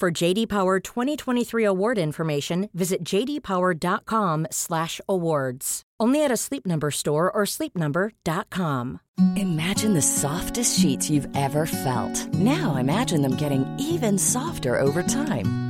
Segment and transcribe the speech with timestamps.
[0.00, 5.82] For JD Power 2023 award information, visit jdpower.com/awards.
[6.00, 9.00] Only at a Sleep Number store or sleepnumber.com.
[9.36, 12.32] Imagine the softest sheets you've ever felt.
[12.32, 15.69] Now imagine them getting even softer over time.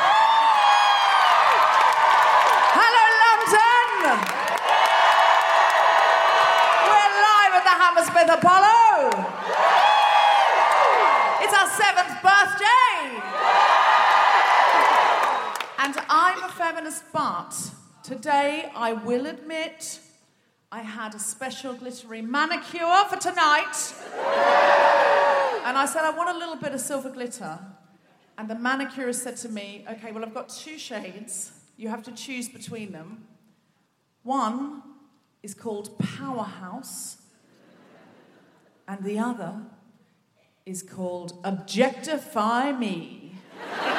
[8.21, 9.09] Hammersmith Apollo!
[11.41, 13.21] It's our seventh birthday!
[15.79, 17.55] And I'm a feminist, but
[18.03, 19.99] today I will admit
[20.71, 23.93] I had a special glittery manicure for tonight.
[25.65, 27.59] And I said, I want a little bit of silver glitter.
[28.37, 31.53] And the manicurist said to me, Okay, well, I've got two shades.
[31.75, 33.25] You have to choose between them.
[34.23, 34.83] One
[35.41, 37.20] is called Powerhouse,
[38.91, 39.53] and the other
[40.65, 43.31] is called Objectify Me.
[43.61, 43.89] and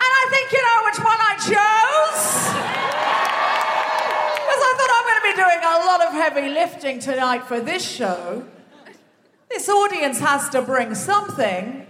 [0.00, 2.24] I think you know which one I chose.
[4.40, 7.60] Because I thought I'm going to be doing a lot of heavy lifting tonight for
[7.60, 8.48] this show.
[9.50, 11.86] This audience has to bring something.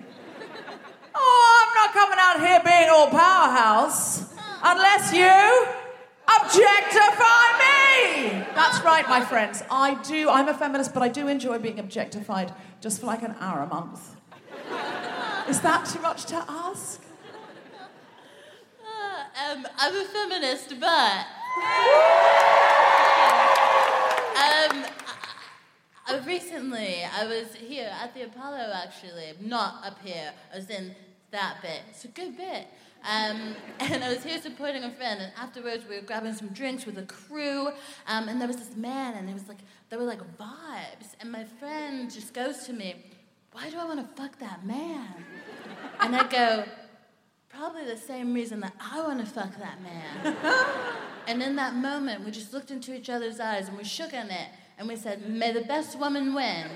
[1.14, 4.34] Oh, I'm not coming out here being all powerhouse
[4.64, 5.81] unless you
[6.28, 8.44] objectify me.
[8.54, 9.62] That's right, my friends.
[9.70, 13.34] I do, I'm a feminist, but I do enjoy being objectified just for like an
[13.40, 14.16] hour a month.
[15.48, 17.02] Is that too much to ask?
[18.80, 21.26] Uh, um, I'm a feminist, but.
[24.42, 24.84] Um,
[26.08, 29.32] uh, recently, I was here at the Apollo, actually.
[29.40, 30.32] Not up here.
[30.52, 30.94] I was in
[31.30, 31.80] that bit.
[31.90, 32.66] It's a good bit.
[33.04, 36.86] Um, and I was here supporting a friend, and afterwards we were grabbing some drinks
[36.86, 37.68] with a crew,
[38.06, 39.58] um, and there was this man, and it was like,
[39.90, 43.04] there were like vibes, and my friend just goes to me,
[43.52, 45.08] why do I want to fuck that man?
[46.00, 46.64] And I go,
[47.48, 50.36] probably the same reason that I want to fuck that man.
[51.28, 54.30] and in that moment, we just looked into each other's eyes, and we shook on
[54.30, 56.66] it, and we said, may the best woman win.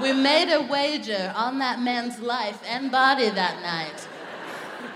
[0.00, 4.08] We made a wager on that man's life and body that night.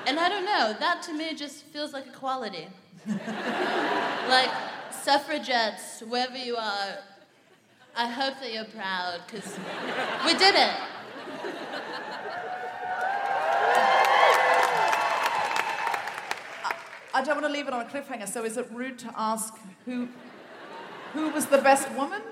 [0.07, 2.69] And I don't know, that to me just feels like equality.
[4.29, 4.51] like
[4.91, 6.99] suffragettes, wherever you are,
[7.97, 9.59] I hope that you're proud, because
[10.25, 10.77] we did it.
[17.15, 19.55] I don't want to leave it on a cliffhanger, so is it rude to ask
[19.85, 20.09] who
[21.15, 22.23] who was the best woman?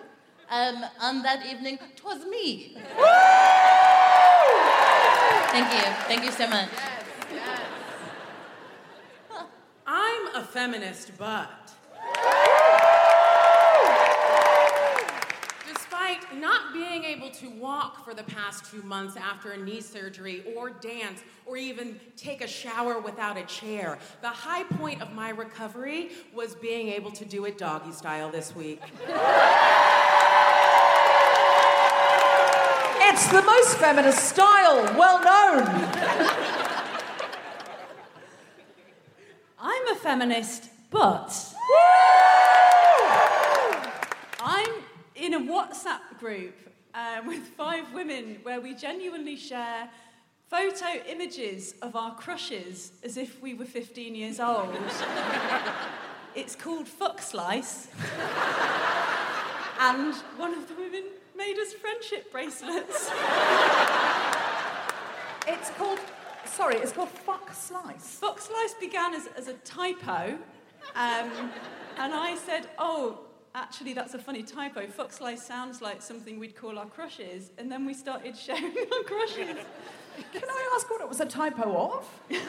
[0.48, 2.76] Um, on that evening, evening, 'twas me.
[5.50, 5.80] Thank you.
[6.06, 6.68] Thank you so much.
[9.86, 11.72] I'm a feminist, but
[15.66, 20.44] despite not being able to walk for the past two months after a knee surgery,
[20.54, 25.30] or dance, or even take a shower without a chair, the high point of my
[25.30, 28.80] recovery was being able to do it doggy style this week.
[33.18, 35.66] It's the most feminist style, well known.
[39.58, 41.34] I'm a feminist, but
[44.38, 44.70] I'm
[45.14, 46.56] in a WhatsApp group
[46.94, 49.88] um, with five women where we genuinely share
[50.50, 54.76] photo images of our crushes as if we were 15 years old.
[56.34, 57.88] it's called Fuck Slice.
[59.80, 61.04] and one of the women
[61.36, 63.10] made us friendship bracelets.
[65.48, 66.00] It's called
[66.44, 68.18] sorry, it's called fuck slice.
[68.20, 70.38] Fuck Slice began as, as a typo,
[70.94, 71.50] um,
[71.98, 73.20] and I said, oh,
[73.54, 74.86] actually, that's a funny typo.
[74.86, 79.02] Fuck Slice sounds like something we'd call our crushes, and then we started sharing our
[79.04, 79.56] crushes.
[80.32, 82.08] Can I ask what it was a typo of?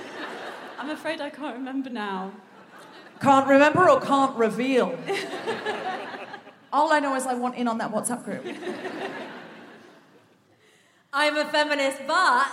[0.80, 2.32] I'm afraid I can't remember now.
[3.22, 4.98] Can't remember or can't reveal.
[6.72, 8.46] All I know is I want in on that WhatsApp group.
[11.14, 12.48] I'm a feminist, but.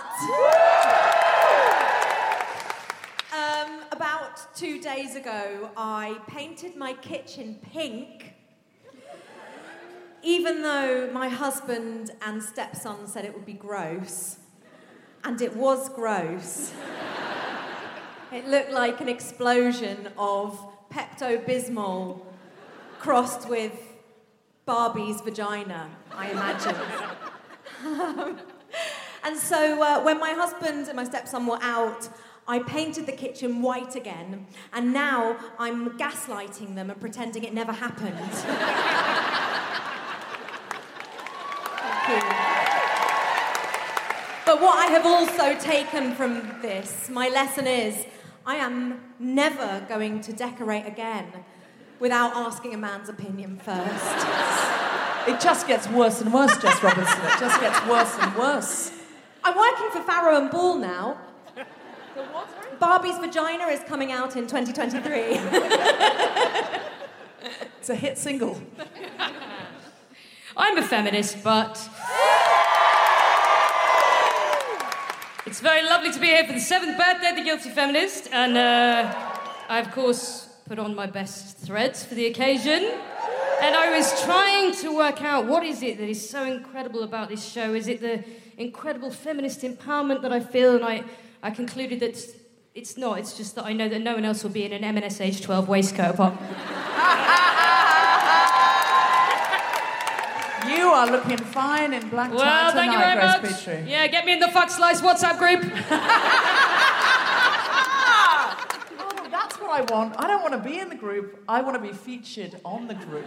[3.33, 8.33] Um, about two days ago, I painted my kitchen pink,
[10.23, 14.37] even though my husband and stepson said it would be gross.
[15.25, 16.71] And it was gross.
[18.31, 20.57] It looked like an explosion of
[20.89, 22.21] Pepto Bismol
[22.99, 23.84] crossed with
[24.65, 26.75] Barbie's vagina, I imagine.
[27.85, 28.39] Um,
[29.23, 32.09] and so uh, when my husband and my stepson were out,
[32.47, 37.71] I painted the kitchen white again, and now I'm gaslighting them and pretending it never
[37.71, 38.17] happened.
[44.45, 48.05] But what I have also taken from this, my lesson is
[48.45, 51.25] I am never going to decorate again
[51.99, 54.27] without asking a man's opinion first.
[55.27, 57.17] It just gets worse and worse, Jess Robinson.
[57.23, 58.91] It just gets worse and worse.
[59.43, 61.17] I'm working for Farrow and Ball now.
[62.79, 65.39] Barbie's Vagina is coming out in 2023.
[67.79, 68.59] It's a hit single.
[70.57, 71.77] I'm a feminist, but.
[75.45, 78.57] It's very lovely to be here for the seventh birthday of the Guilty Feminist, and
[78.57, 79.13] uh,
[79.69, 82.83] I, of course, put on my best threads for the occasion.
[83.61, 87.29] And I was trying to work out what is it that is so incredible about
[87.29, 87.73] this show?
[87.73, 88.23] Is it the
[88.57, 90.75] incredible feminist empowerment that I feel?
[90.75, 91.03] And I,
[91.43, 92.17] I concluded that
[92.73, 93.19] it's not.
[93.19, 95.67] It's just that I know that no one else will be in an MNSH 12
[95.69, 96.33] waistcoat apart.
[100.67, 103.65] You are looking fine in black tie Well, thank you tonight, very Grace much.
[103.65, 103.91] Petrie.
[103.91, 105.61] Yeah, get me in the Fuck Slice WhatsApp group.
[108.97, 110.15] Oh, that's what I want.
[110.17, 111.43] I don't want to be in the group.
[111.49, 113.25] I want to be featured on the group.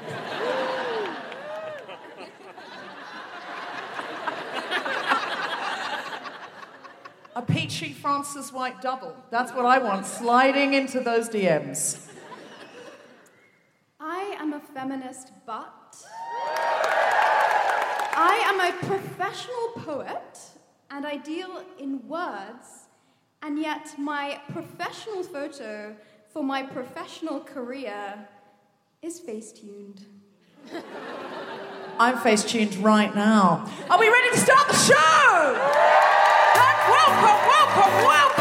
[7.37, 9.15] A Petrie Frances-White double.
[9.31, 12.09] That's what I want, sliding into those DMs.
[14.01, 16.03] I am a feminist, but
[18.15, 20.39] I am a professional poet
[20.91, 22.87] and I deal in words,
[23.43, 25.95] and yet my professional photo
[26.39, 28.15] for my professional career
[29.03, 30.07] is face tuned.
[31.99, 33.69] I'm face tuned right now.
[33.91, 34.95] Are we ready to start the show?
[36.55, 38.38] Welcome, welcome, welcome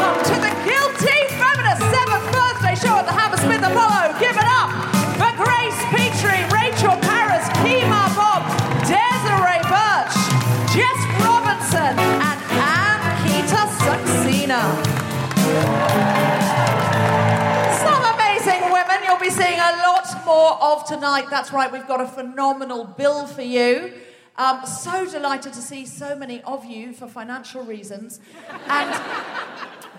[20.60, 21.26] of tonight.
[21.30, 23.92] That's right, we've got a phenomenal bill for you.
[24.36, 28.20] Um, so delighted to see so many of you for financial reasons.
[28.68, 29.00] And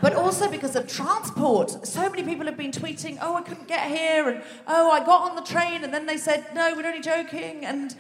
[0.02, 1.86] but also because of transport.
[1.86, 5.30] So many people have been tweeting, oh, I couldn't get here, and oh, I got
[5.30, 7.96] on the train, and then they said, no, we're only joking, and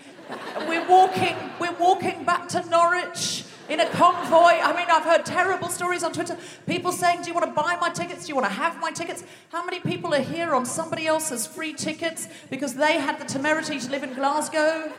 [0.68, 4.60] we're walking, we're walking back to Norwich in a convoy.
[4.60, 6.36] I mean, I've heard terrible stories on Twitter.
[6.66, 8.26] People saying, Do you want to buy my tickets?
[8.26, 9.24] Do you want to have my tickets?
[9.52, 13.80] How many people are here on somebody else's free tickets because they had the temerity
[13.80, 14.92] to live in Glasgow?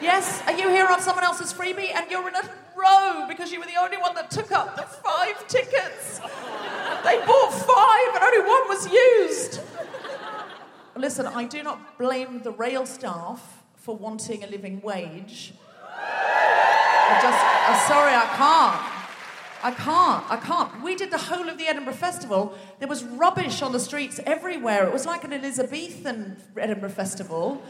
[0.00, 0.42] Yes?
[0.46, 3.66] Are you here on someone else's freebie and you're in a row because you were
[3.66, 6.20] the only one that took up the five tickets?
[7.04, 9.60] They bought five and only one was used.
[10.96, 15.52] Listen, I do not blame the rail staff for wanting a living wage.
[17.06, 18.94] I just, I'm sorry, I can't.
[19.64, 20.30] I can't.
[20.30, 20.82] I can't.
[20.82, 22.54] We did the whole of the Edinburgh Festival.
[22.80, 24.86] There was rubbish on the streets everywhere.
[24.86, 27.62] It was like an Elizabethan Edinburgh Festival.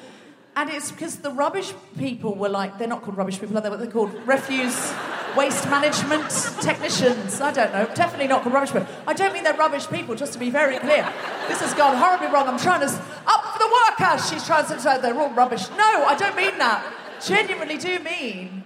[0.56, 3.70] And it's because the rubbish people were like, they're not called rubbish people, are they?
[3.70, 4.12] What they're called?
[4.26, 4.92] Refuse
[5.36, 7.40] waste management technicians.
[7.40, 7.86] I don't know.
[7.94, 8.88] Definitely not called rubbish people.
[9.06, 11.12] I don't mean they're rubbish people, just to be very clear.
[11.48, 12.48] This has gone horribly wrong.
[12.48, 12.86] I'm trying to.
[12.86, 14.28] Up for the workers!
[14.30, 15.68] She's trying to say they're all rubbish.
[15.70, 16.84] No, I don't mean that.
[17.24, 18.63] Genuinely do mean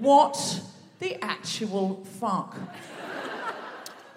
[0.00, 0.62] what
[0.98, 2.56] the actual fuck?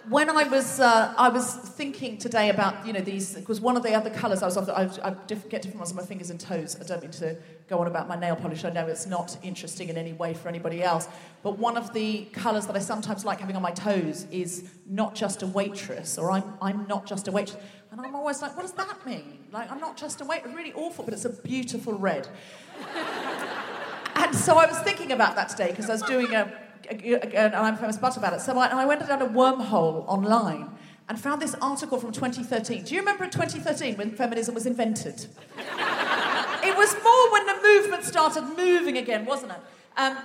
[0.10, 3.84] when I was, uh, I was thinking today about, you know, these, because one of
[3.84, 5.16] the other colours I was after, I, I
[5.50, 6.78] get different ones on my fingers and toes.
[6.80, 7.38] I don't mean to
[7.70, 8.66] go on about my nail polish.
[8.66, 11.08] I know it's not interesting in any way for anybody else.
[11.42, 15.16] But one of the colours that I sometimes like having on my toes is not
[15.16, 17.62] just a waitress, or I'm, I'm not just a waitress.
[17.92, 19.46] And I'm always like, what does that mean?
[19.52, 20.54] Like, I'm not just a waitress.
[20.54, 22.28] Really awful, but it's a beautiful red.
[24.16, 26.52] And so I was thinking about that today because I was doing a,
[26.90, 28.42] a, a, an I'm Famous But about it.
[28.42, 30.70] So I, I went down a wormhole online
[31.10, 32.84] and found this article from 2013.
[32.84, 35.28] Do you remember in 2013 when feminism was invented?
[35.58, 39.60] it was more when the movement started moving again, wasn't it?
[39.98, 40.18] Um,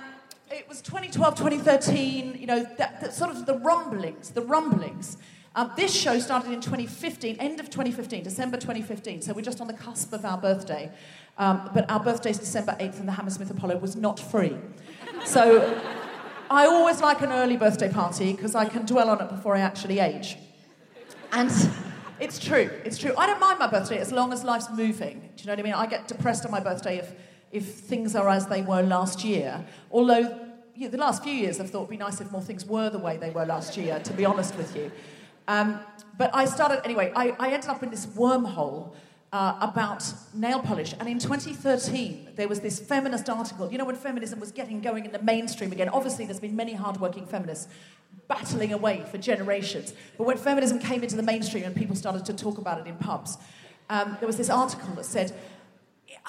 [0.51, 5.17] it was 2012, 2013, you know, that, that sort of the rumblings, the rumblings.
[5.55, 9.67] Um, this show started in 2015, end of 2015, December 2015, so we're just on
[9.67, 10.91] the cusp of our birthday.
[11.39, 14.57] Um, but our birthday is December 8th, and the Hammersmith Apollo was not free.
[15.25, 15.81] So
[16.51, 19.61] I always like an early birthday party because I can dwell on it before I
[19.61, 20.37] actually age.
[21.31, 21.49] And
[22.19, 23.13] it's true, it's true.
[23.17, 25.29] I don't mind my birthday as long as life's moving.
[25.37, 25.73] Do you know what I mean?
[25.73, 27.13] I get depressed on my birthday if,
[27.51, 29.65] if things are as they were last year.
[29.91, 32.89] Although yeah, the last few years I've thought it'd be nice if more things were
[32.89, 34.91] the way they were last year, to be honest with you.
[35.47, 35.79] Um,
[36.17, 38.93] but I started, anyway, I, I ended up in this wormhole
[39.31, 40.93] uh, about nail polish.
[40.99, 43.71] And in 2013, there was this feminist article.
[43.71, 46.73] You know, when feminism was getting going in the mainstream again, obviously there's been many
[46.73, 47.67] hardworking feminists
[48.27, 49.93] battling away for generations.
[50.17, 52.95] But when feminism came into the mainstream and people started to talk about it in
[52.95, 53.37] pubs,
[53.89, 55.33] um, there was this article that said,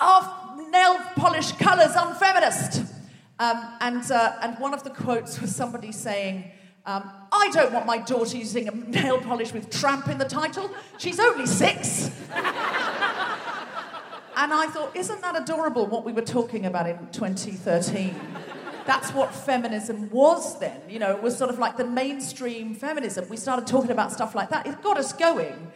[0.00, 2.86] Are nail polish colours unfeminist?
[3.38, 6.50] Um, and, uh, and one of the quotes was somebody saying,
[6.84, 10.70] um, I don't want my daughter using a nail polish with tramp in the title.
[10.98, 12.10] She's only six.
[12.34, 12.44] and
[14.36, 18.14] I thought, isn't that adorable what we were talking about in 2013?
[18.84, 20.82] That's what feminism was then.
[20.88, 23.26] You know, it was sort of like the mainstream feminism.
[23.30, 24.66] We started talking about stuff like that.
[24.66, 25.72] It got us going.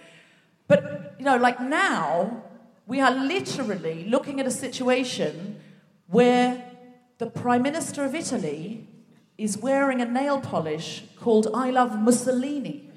[0.68, 2.42] But, you know, like now,
[2.87, 5.61] we are literally looking at a situation
[6.09, 6.62] where
[7.16, 8.87] the Prime Minister of Italy
[9.37, 12.91] is wearing a nail polish called I Love Mussolini.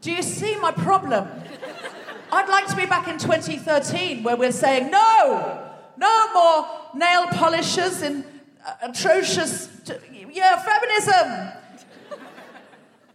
[0.00, 1.28] Do you see my problem?
[2.30, 8.02] I'd like to be back in 2013 where we're saying, no, no more nail polishers
[8.02, 8.24] in
[8.64, 9.68] uh, atrocious,
[10.32, 11.52] yeah, feminism.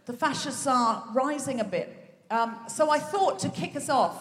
[0.06, 2.16] the fascists are rising a bit.
[2.30, 4.16] Um, so I thought to kick us off,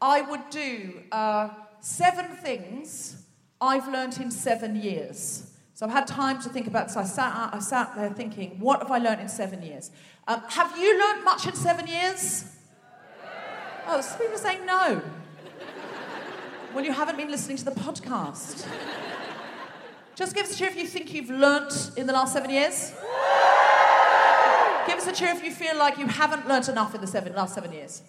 [0.00, 3.24] I would do uh, seven things
[3.60, 5.50] I've learned in seven years.
[5.74, 6.90] So I've had time to think about.
[6.90, 9.90] So I sat, I sat there thinking, what have I learned in seven years?
[10.26, 12.44] Um, have you learned much in seven years?
[13.86, 15.00] Oh, some people are saying no.
[16.74, 18.66] well, you haven't been listening to the podcast.
[20.14, 22.90] Just give us a cheer if you think you've learnt in the last seven years.
[24.86, 27.34] give us a cheer if you feel like you haven't learnt enough in the seven,
[27.34, 28.02] last seven years.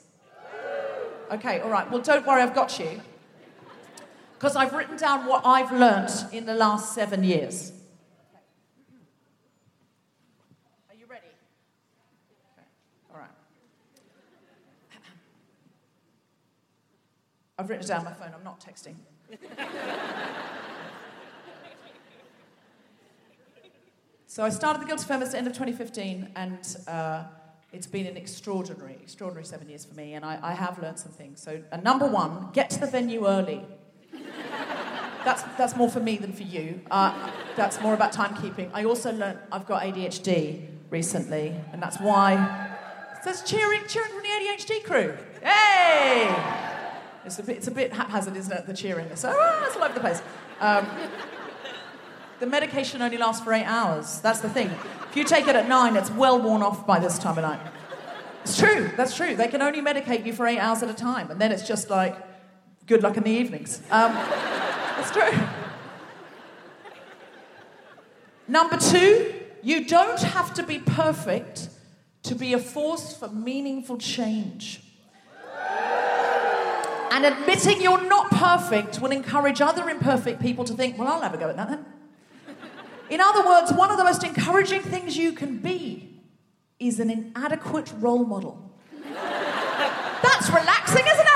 [1.32, 1.89] Okay, all right.
[1.91, 3.00] Well, don't worry, I've got you
[4.39, 7.74] because I've written down what I've learnt in the last seven years.
[10.89, 11.27] Are you ready?
[12.53, 12.65] Okay.
[13.12, 13.27] All right.
[17.58, 18.96] I've written it down my phone, I'm not texting.
[24.25, 27.25] so I started the Guilty Feminist at the end of 2015, and uh,
[27.74, 31.12] it's been an extraordinary, extraordinary seven years for me, and I, I have learned some
[31.12, 31.41] things.
[31.41, 33.65] So, uh, number one, get to the venue early.
[35.25, 36.81] That's, that's more for me than for you.
[36.89, 38.69] Uh, that's more about timekeeping.
[38.73, 42.77] I also learned I've got ADHD recently, and that's why.
[43.23, 45.17] There's cheering, cheering from the ADHD crew.
[45.43, 46.33] Hey!
[47.25, 49.13] It's a bit, it's a bit haphazard, isn't it, the cheering?
[49.15, 50.21] So, ah, it's all over the place.
[50.61, 50.88] Um,
[52.39, 54.21] the medication only lasts for eight hours.
[54.21, 54.71] That's the thing.
[55.09, 57.59] If you take it at nine, it's well worn off by this time of night.
[58.43, 59.35] It's true, that's true.
[59.35, 61.89] They can only medicate you for eight hours at a time, and then it's just
[61.89, 62.15] like,
[62.88, 63.81] good luck in the evenings.
[63.91, 64.17] Um,
[65.12, 65.32] true.
[68.48, 71.70] Number two, you don't have to be perfect
[72.24, 74.82] to be a force for meaningful change.
[77.12, 81.34] And admitting you're not perfect will encourage other imperfect people to think, well, I'll have
[81.34, 81.86] a go at that then.
[83.10, 86.22] In other words, one of the most encouraging things you can be
[86.79, 88.72] is an inadequate role model.
[90.22, 91.28] That's relaxing, isn't it?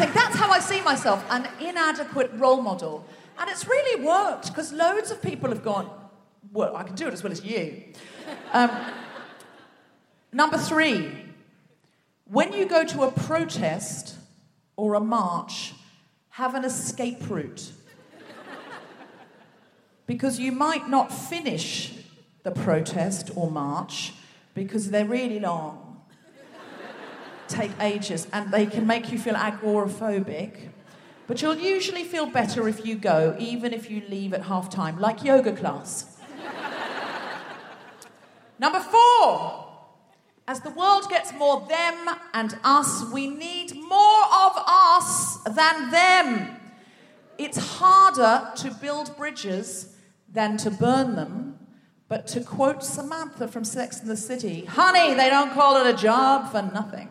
[0.00, 0.14] That's.
[0.14, 3.04] That's how I see myself an inadequate role model.
[3.38, 5.90] And it's really worked because loads of people have gone,
[6.52, 7.82] well, I can do it as well as you.
[8.52, 8.70] Um,
[10.32, 11.10] number three,
[12.24, 14.16] when you go to a protest
[14.76, 15.72] or a march,
[16.30, 17.72] have an escape route.
[20.06, 21.92] because you might not finish
[22.42, 24.12] the protest or march
[24.54, 25.89] because they're really long,
[27.50, 30.68] take ages, and they can make you feel agoraphobic.
[31.26, 34.98] But you'll usually feel better if you go, even if you leave at half time,
[34.98, 36.16] like yoga class.
[38.58, 39.66] Number four,
[40.48, 46.56] as the world gets more them and us, we need more of us than them.
[47.38, 49.94] It's harder to build bridges
[50.28, 51.58] than to burn them.
[52.08, 55.96] But to quote Samantha from Sex and the City, honey, they don't call it a
[55.96, 57.08] job for nothing.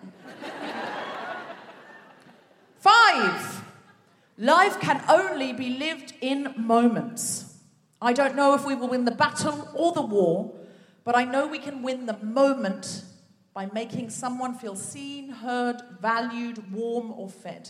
[2.80, 3.66] Five,
[4.38, 7.58] life can only be lived in moments.
[8.02, 10.56] I don't know if we will win the battle or the war,
[11.04, 13.04] but I know we can win the moment
[13.54, 17.70] by making someone feel seen, heard, valued, warm, or fed.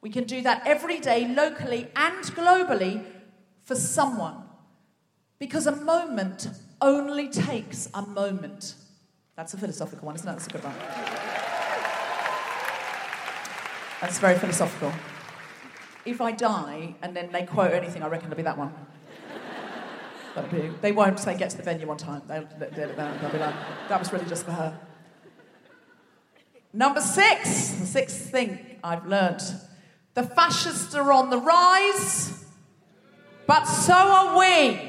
[0.00, 3.04] We can do that every day, locally and globally,
[3.62, 4.42] for someone.
[5.38, 6.48] Because a moment
[6.80, 8.74] only takes a moment.
[9.36, 10.32] That's a philosophical one, isn't it?
[10.32, 11.51] That's a good one.
[14.02, 14.92] That's very philosophical.
[16.04, 18.74] If I die and then they quote anything, I reckon it'll be that one.
[20.50, 22.22] Be, they won't say get to the venue on time.
[22.26, 23.54] They'll, they'll, they'll be like,
[23.88, 24.76] that was really just for her.
[26.72, 29.42] Number six, the sixth thing I've learned
[30.14, 32.44] the fascists are on the rise,
[33.46, 34.80] but so are we.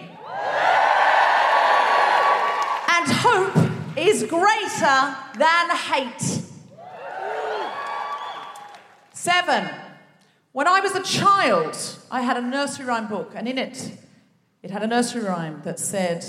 [2.89, 6.43] And hope is greater than hate.
[9.23, 9.69] Seven,
[10.51, 11.77] when I was a child,
[12.11, 13.97] I had a nursery rhyme book, and in it,
[14.61, 16.25] it had a nursery rhyme that said,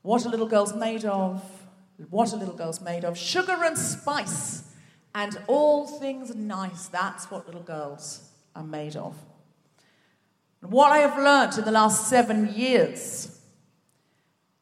[0.00, 1.42] What a little girl's made of,
[2.08, 4.62] what a little girl's made of, sugar and spice
[5.14, 6.86] and all things nice.
[6.86, 9.14] That's what little girls are made of.
[10.62, 13.42] And what I have learnt in the last seven years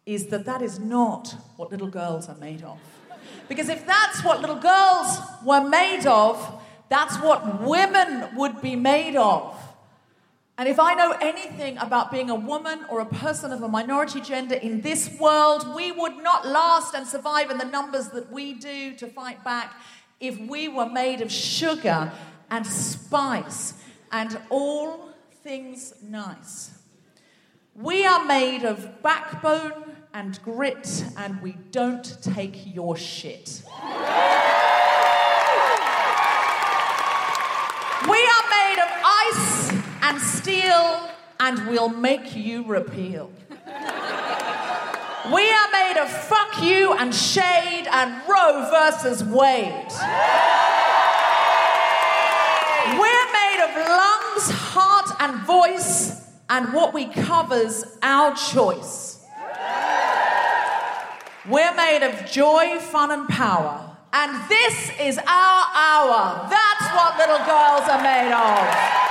[0.06, 2.80] is that that is not what little girls are made of.
[3.46, 6.62] Because if that's what little girls were made of,
[6.94, 9.58] that's what women would be made of.
[10.56, 14.20] And if I know anything about being a woman or a person of a minority
[14.20, 18.54] gender in this world, we would not last and survive in the numbers that we
[18.54, 19.74] do to fight back
[20.20, 22.12] if we were made of sugar
[22.48, 23.74] and spice
[24.12, 25.08] and all
[25.42, 26.78] things nice.
[27.74, 33.64] We are made of backbone and grit, and we don't take your shit.
[38.08, 39.72] We are made of ice
[40.04, 41.08] and steal,
[41.40, 43.30] and we'll make you repeal.
[45.32, 49.92] We are made of fuck you and shade and Roe versus Wade.
[53.00, 59.24] We're made of lungs, heart, and voice, and what we cover's our choice.
[61.48, 63.96] We're made of joy, fun, and power.
[64.12, 66.46] And this is our hour.
[66.50, 69.03] That's what little girls are made of.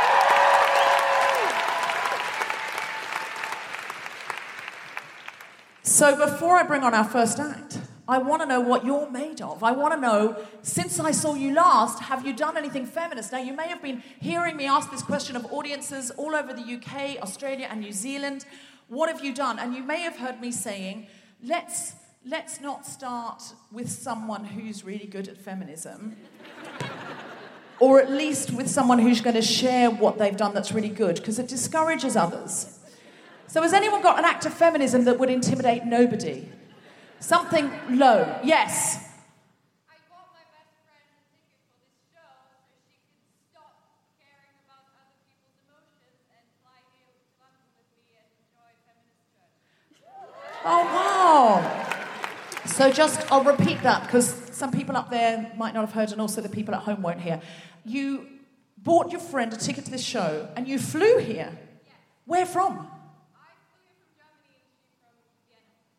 [5.94, 7.78] So before I bring on our first act,
[8.08, 9.64] I want to know what you're made of.
[9.64, 13.32] I want to know, since I saw you last, have you done anything feminist?
[13.32, 16.64] Now, you may have been hearing me ask this question of audiences all over the
[16.64, 18.44] UK, Australia, and New Zealand.
[18.88, 19.60] What have you done?
[19.60, 21.06] And you may have heard me saying,
[21.44, 21.94] let's,
[22.26, 26.18] let's not start with someone who's really good at feminism.
[27.80, 31.18] or at least with someone who's going to share what they've done that's really good,
[31.18, 32.80] because it discourages others.
[33.48, 36.50] So, has anyone got an act of feminism that would intimidate nobody?
[37.20, 38.40] Something low.
[38.44, 38.98] Yes.
[39.88, 41.24] I bought my best friend a
[42.12, 43.00] show because she
[43.52, 43.80] stopped
[44.20, 45.08] caring about her.
[46.36, 47.08] And my view.
[50.66, 51.84] Oh, wow.
[52.66, 56.20] So just, I'll repeat that because some people up there might not have heard and
[56.20, 57.42] also the people at home won't hear.
[57.86, 58.28] You
[58.78, 61.58] bought your friend a ticket to this show and you flew here.
[62.26, 62.88] Where from?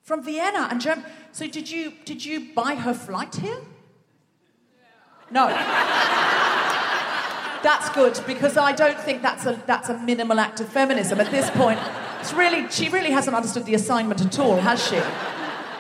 [0.04, 1.08] From Vienna and Germany.
[1.32, 3.56] So did you did you buy her flight here?
[5.30, 5.48] No.
[7.62, 11.30] That's good because I don't think that's a that's a minimal act of feminism at
[11.30, 11.80] this point.
[12.20, 15.00] It's really she really hasn't understood the assignment at all, has she?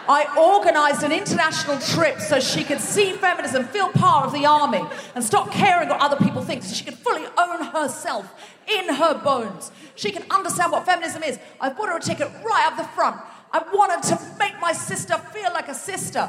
[0.06, 4.82] I organised an international trip so she could see feminism, feel part of the army,
[5.14, 8.34] and stop caring what other people think, so she could fully own herself
[8.66, 9.70] in her bones.
[9.94, 11.38] She can understand what feminism is.
[11.60, 13.20] I bought her a ticket right up the front.
[13.54, 16.28] I wanted to make my sister feel like a sister.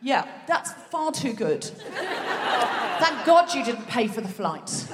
[0.00, 1.62] Yeah, that's far too good.
[1.64, 4.86] Thank God you didn't pay for the flight.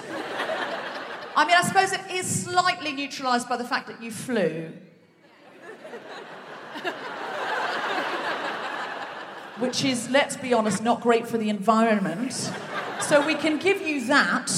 [1.37, 4.73] I mean, I suppose it is slightly neutralised by the fact that you flew.
[9.61, 12.51] Which is, let's be honest, not great for the environment.
[13.01, 14.51] So we can give you that.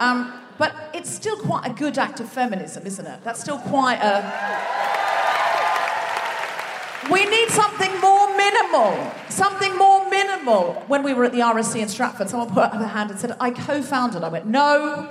[0.00, 3.20] Um, but it's still quite a good act of feminism, isn't it?
[3.22, 4.91] That's still quite a.
[7.10, 9.12] We need something more minimal.
[9.28, 10.84] Something more minimal.
[10.86, 13.36] When we were at the RSC in Stratford, someone put up their hand and said,
[13.40, 14.22] I co founded.
[14.22, 15.08] I went, No.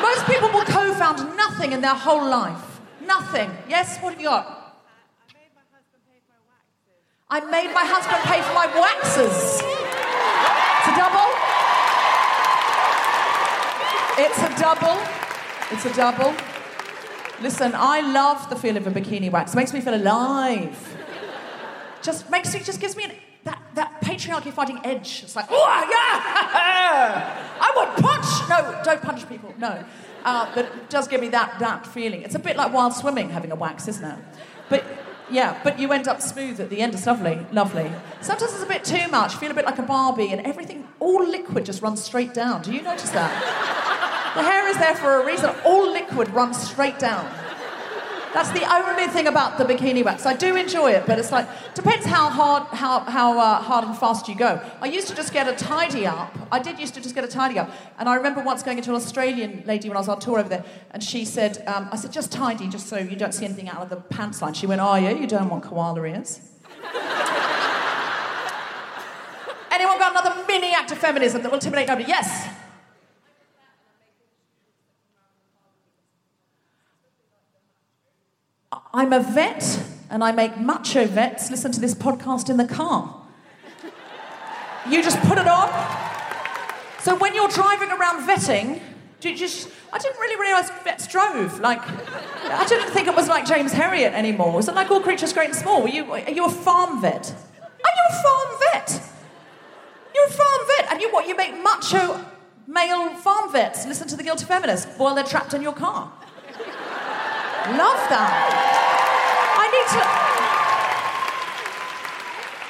[0.00, 2.80] Most people will co found nothing in their whole life.
[3.04, 3.50] Nothing.
[3.68, 3.98] Yes?
[3.98, 4.58] What have you got?
[7.28, 9.62] I made my husband pay for my waxes.
[10.78, 11.30] It's a double.
[14.18, 15.00] It's a double.
[15.72, 16.51] It's a double.
[17.42, 19.52] Listen, I love the feel of a bikini wax.
[19.52, 20.96] It makes me feel alive.
[22.00, 23.12] Just makes me, just gives me an,
[23.44, 25.22] that, that patriarchy fighting edge.
[25.24, 27.48] It's like, oh, yeah!
[27.60, 28.48] I want punch!
[28.48, 29.84] No, don't punch people, no.
[30.24, 32.22] Uh, but it does give me that, that feeling.
[32.22, 34.18] It's a bit like wild swimming having a wax, isn't it?
[34.68, 34.84] But
[35.30, 36.94] yeah, but you end up smooth at the end.
[36.94, 37.90] It's lovely, lovely.
[38.20, 39.34] Sometimes it's a bit too much.
[39.34, 42.62] Feel a bit like a Barbie, and everything, all liquid just runs straight down.
[42.62, 44.21] Do you notice that?
[44.34, 45.54] The hair is there for a reason.
[45.64, 47.30] All liquid runs straight down.
[48.32, 50.24] That's the only thing about the bikini wax.
[50.24, 53.94] I do enjoy it, but it's like depends how hard how how uh, hard and
[53.96, 54.58] fast you go.
[54.80, 56.34] I used to just get a tidy up.
[56.50, 58.88] I did used to just get a tidy up, and I remember once going into
[58.88, 61.96] an Australian lady when I was on tour over there, and she said, um, "I
[61.96, 64.66] said just tidy, just so you don't see anything out of the pants line." She
[64.66, 66.40] went, "Oh yeah, you don't want koala ears."
[69.70, 72.08] Anyone got another mini act of feminism that will intimidate nobody?
[72.08, 72.48] Yes.
[79.12, 83.14] I'm a vet and I make macho vets listen to this podcast in the car.
[84.88, 85.68] You just put it on.
[86.98, 88.80] So when you're driving around vetting,
[89.20, 91.60] just I didn't really realise vets drove.
[91.60, 91.82] Like
[92.44, 94.50] I didn't think it was like James Herriot anymore.
[94.50, 95.82] Was it like all creatures great and small?
[95.82, 97.34] Were you are you a farm vet?
[97.60, 99.02] Are you a farm vet?
[100.14, 101.28] You're a farm vet, and you what?
[101.28, 102.24] You make macho
[102.66, 106.10] male farm vets listen to the guilty feminist while they're trapped in your car.
[107.68, 108.81] Love that.
[109.82, 110.04] I need to.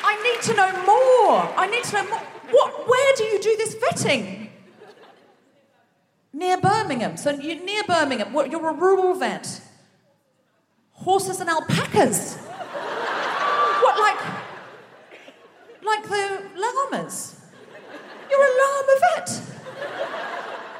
[0.04, 1.52] I need to know more.
[1.56, 2.22] I need to know more.
[2.50, 2.88] What?
[2.88, 4.48] Where do you do this vetting?
[6.32, 7.16] Near Birmingham.
[7.16, 8.32] So you near Birmingham.
[8.50, 9.60] You're a rural vet.
[10.92, 12.36] Horses and alpacas.
[12.36, 14.20] what, like,
[15.82, 17.40] like the llamas?
[18.30, 19.42] You're a llama vet.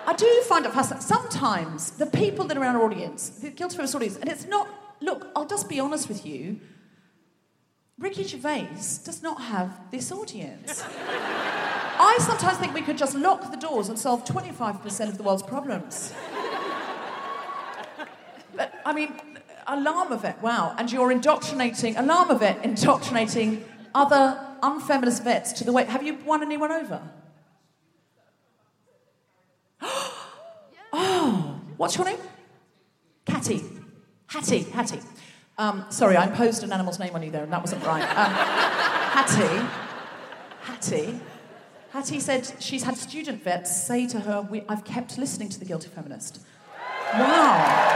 [0.07, 1.07] I do find it fascinating.
[1.07, 4.82] Sometimes the people that are in our audience, the guilty feminist audience, and it's not.
[5.03, 6.61] Look, I'll just be honest with you.
[7.99, 8.69] Ricky Gervais
[9.05, 10.83] does not have this audience.
[11.99, 15.43] I sometimes think we could just lock the doors and solve 25% of the world's
[15.43, 16.13] problems.
[18.55, 19.15] But I mean,
[19.67, 20.75] alarm llama vet, wow.
[20.79, 25.85] And you're indoctrinating, alarm llama vet indoctrinating other unfeminist vets to the way.
[25.85, 27.03] Have you won anyone over?
[30.93, 32.19] oh, what's your name?
[33.27, 33.82] Catty.
[34.33, 35.01] Hattie, Hattie.
[35.59, 38.03] Um, sorry, I imposed an animal's name on you there, and that wasn't right.
[38.03, 38.33] Um,
[39.13, 39.69] Hattie,
[40.63, 41.21] Hattie,
[41.91, 45.89] Hattie said she's had student vets say to her, I've kept listening to The Guilty
[45.89, 46.41] Feminist.
[47.13, 47.93] Wow.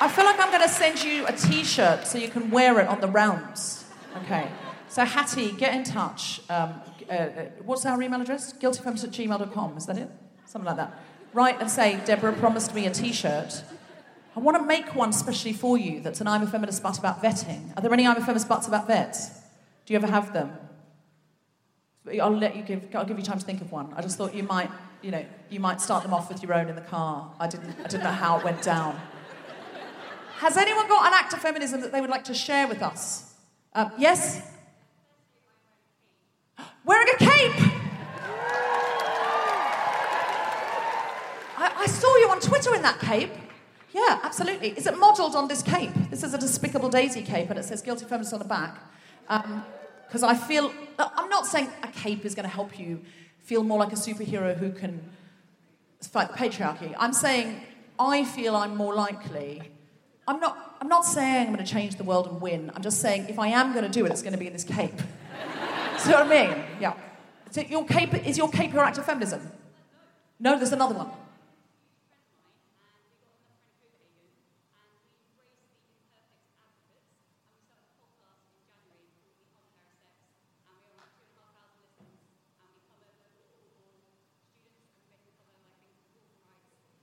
[0.00, 2.78] I feel like I'm going to send you a t shirt so you can wear
[2.78, 3.84] it on the rounds.
[4.22, 4.48] Okay.
[4.88, 6.42] So, Hattie, get in touch.
[6.48, 6.74] Um,
[7.08, 7.28] uh, uh,
[7.64, 8.52] what's our email address?
[8.52, 9.76] Guiltyfeminist at gmail.com.
[9.76, 10.10] Is that it?
[10.46, 11.02] Something like that.
[11.32, 13.64] Write and say, Deborah promised me a t shirt.
[14.34, 17.22] I want to make one specially for you that's an I'm a feminist but about
[17.22, 17.76] vetting.
[17.76, 19.28] Are there any I'm a feminist buts about vets?
[19.84, 20.52] Do you ever have them?
[22.20, 23.92] I'll let you give, I'll give you time to think of one.
[23.94, 24.70] I just thought you might,
[25.02, 27.32] you know, you might start them off with your own in the car.
[27.38, 29.00] I didn't, I didn't know how it went down.
[30.38, 33.34] Has anyone got an act of feminism that they would like to share with us?
[33.74, 34.42] Uh, yes?
[36.84, 37.52] Wearing a cape!
[41.56, 43.30] I, I saw you on Twitter in that cape.
[43.92, 44.70] Yeah, absolutely.
[44.70, 45.92] Is it modelled on this cape?
[46.10, 48.78] This is a Despicable Daisy cape, and it says Guilty Feminist on the back.
[49.28, 49.64] Um,
[50.06, 53.00] because I feel, uh, I'm not saying a cape is going to help you
[53.42, 55.00] feel more like a superhero who can
[56.00, 56.94] fight the patriarchy.
[56.98, 57.60] I'm saying
[57.98, 59.62] I feel I'm more likely.
[60.28, 62.70] I'm not, I'm not saying I'm going to change the world and win.
[62.74, 64.52] I'm just saying if I am going to do it, it's going to be in
[64.52, 65.00] this cape.
[65.98, 66.64] See what I mean?
[66.80, 66.94] Yeah.
[67.50, 69.50] So your cape, is your cape your act of feminism?
[70.38, 71.10] No, there's another one.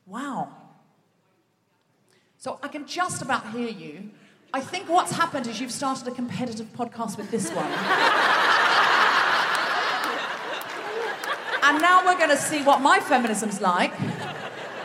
[0.10, 0.50] Wow.
[2.40, 4.10] So I can just about hear you.
[4.52, 7.68] I think what's happened is you've started a competitive podcast with this one.
[11.64, 13.94] and now we're going to see what my feminism's like.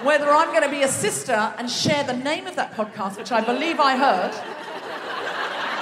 [0.04, 3.32] Whether I'm going to be a sister and share the name of that podcast, which
[3.32, 4.32] I believe I heard,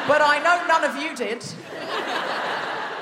[0.06, 1.44] but I know none of you did.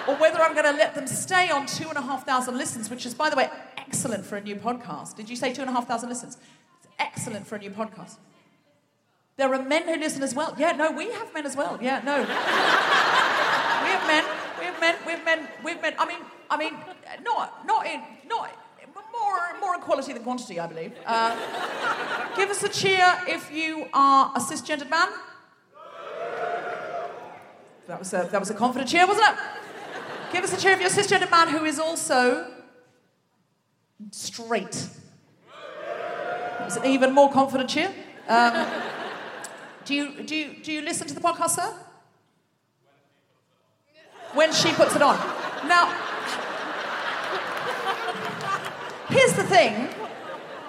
[0.09, 2.89] Or whether I'm going to let them stay on two and a half thousand listens,
[2.89, 5.15] which is, by the way, excellent for a new podcast.
[5.17, 6.39] Did you say two and a half thousand listens?
[6.79, 8.17] It's excellent for a new podcast.
[9.41, 10.55] There are men who listen as well.
[10.59, 11.79] Yeah, no, we have men as well.
[11.81, 12.19] Yeah, no.
[12.21, 14.25] we have men.
[14.59, 14.97] We have men.
[15.07, 15.49] We have men.
[15.65, 15.95] We have men.
[15.99, 16.19] I mean,
[16.51, 16.75] I mean,
[17.25, 18.51] not, not in, not
[19.11, 20.93] more, more in quality than quantity, I believe.
[21.07, 25.09] Uh, give us a cheer if you are a cisgendered man.
[27.87, 29.35] That was a, that was a confident cheer, wasn't it?
[30.35, 32.47] Give us a cheer if you're a cisgendered man who is also
[34.11, 34.87] straight.
[36.67, 37.91] It's an even more confident cheer.
[38.29, 38.90] Um,
[39.91, 41.75] do, you, do, you, do you listen to the podcast, sir?
[44.35, 45.17] When she puts it on.
[45.67, 45.87] Now,
[49.09, 49.89] here's the thing.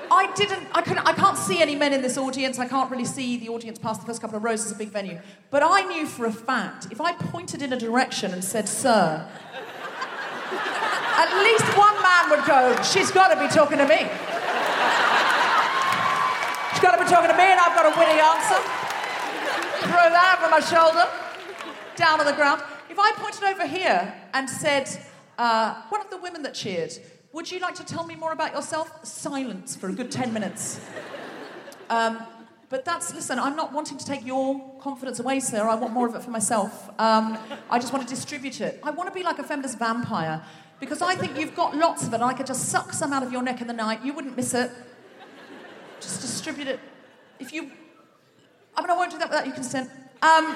[0.10, 2.58] I didn't, I, couldn't, I can't see any men in this audience.
[2.58, 4.64] I can't really see the audience past the first couple of rows.
[4.64, 5.20] It's a big venue.
[5.52, 9.24] But I knew for a fact, if I pointed in a direction and said, sir,
[10.52, 14.00] at least one man would go, she's got to be talking to me.
[16.72, 18.81] She's got to be talking to me, and I've got a witty answer.
[19.82, 21.10] Throw that over my shoulder,
[21.96, 22.62] down on the ground.
[22.90, 24.88] If I pointed over here and said,
[25.40, 26.94] uh, one of the women that cheered,
[27.34, 29.04] would you like to tell me more about yourself?
[29.04, 30.80] Silence for a good 10 minutes.
[31.90, 32.20] Um,
[32.70, 35.68] but that's, listen, I'm not wanting to take your confidence away, sir.
[35.68, 36.90] I want more of it for myself.
[37.00, 37.38] Um,
[37.70, 38.80] I just want to distribute it.
[38.84, 40.44] I want to be like a feminist vampire
[40.80, 42.16] because I think you've got lots of it.
[42.16, 44.06] And I could just suck some out of your neck in the night.
[44.06, 44.72] You wouldn't miss it.
[46.00, 46.80] Just distribute it.
[47.40, 47.72] If you.
[48.76, 49.90] I mean, I won't do that without your consent.
[50.22, 50.56] Um,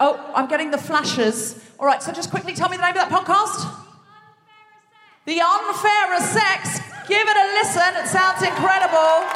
[0.00, 1.62] oh, I'm getting the flashes.
[1.78, 3.68] All right, so just quickly tell me the name of that podcast.
[5.24, 6.80] The Unfairer Sex.
[7.06, 7.94] Give it a listen.
[7.98, 9.28] It sounds incredible.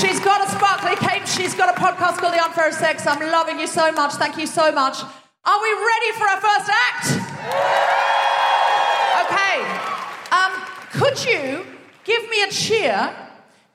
[0.00, 1.26] She's got a sparkly cape.
[1.26, 3.06] She's got a podcast called The Unfairer Sex.
[3.06, 4.14] I'm loving you so much.
[4.14, 5.02] Thank you so much.
[5.44, 7.06] Are we ready for our first act?
[9.26, 9.56] Okay.
[10.32, 10.52] Um,
[10.92, 11.66] could you
[12.04, 13.14] give me a cheer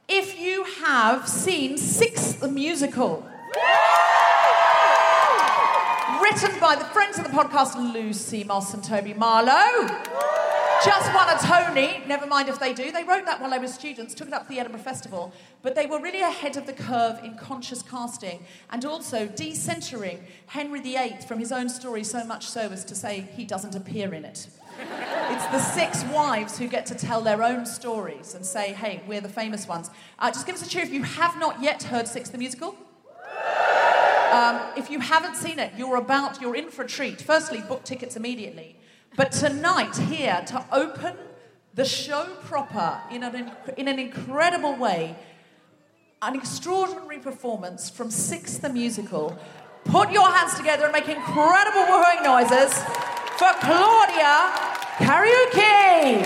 [0.08, 3.28] if you have seen Six the Musical?
[6.22, 9.88] Written by the friends of the podcast, Lucy Moss and Toby Marlow.
[10.84, 12.92] Just won a Tony, never mind if they do.
[12.92, 15.74] They wrote that while they were students, took it up to the Edinburgh Festival, but
[15.74, 21.18] they were really ahead of the curve in conscious casting and also decentering Henry VIII
[21.28, 24.48] from his own story so much so as to say he doesn't appear in it.
[24.78, 29.22] It's the six wives who get to tell their own stories and say, hey, we're
[29.22, 29.90] the famous ones.
[30.20, 32.76] Uh, just give us a cheer if you have not yet heard Six the Musical.
[34.32, 37.22] Um, if you haven't seen it, you're about, you're in for a treat.
[37.22, 38.76] Firstly, book tickets immediately.
[39.16, 41.16] But tonight, here, to open
[41.74, 45.16] the show proper in an, in an incredible way,
[46.22, 49.38] an extraordinary performance from Six the Musical.
[49.86, 54.34] Put your hands together and make incredible woohooing noises for Claudia
[55.04, 56.24] Kariuki.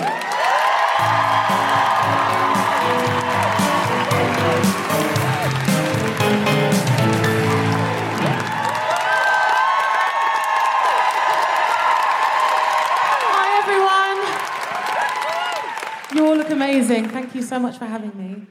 [16.14, 17.08] You all look amazing.
[17.08, 18.46] Thank you so much for having me.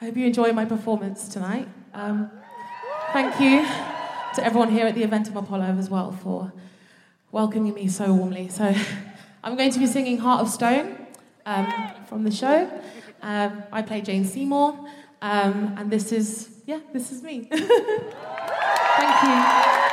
[0.00, 1.66] I hope you enjoy my performance tonight.
[1.94, 2.30] Um,
[3.12, 3.66] thank you
[4.34, 6.52] to everyone here at the Eventim Apollo as well for
[7.36, 8.48] welcoming me so warmly.
[8.48, 8.74] So
[9.44, 11.06] I'm going to be singing Heart of Stone
[11.44, 11.70] um,
[12.06, 12.70] from the show.
[13.20, 14.70] Um, I play Jane Seymour,
[15.20, 17.46] um, and this is, yeah, this is me.
[17.50, 19.85] Thank you.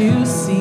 [0.00, 0.59] to see.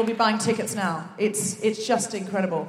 [0.00, 1.08] Will be buying tickets now.
[1.18, 2.68] It's, it's just incredible.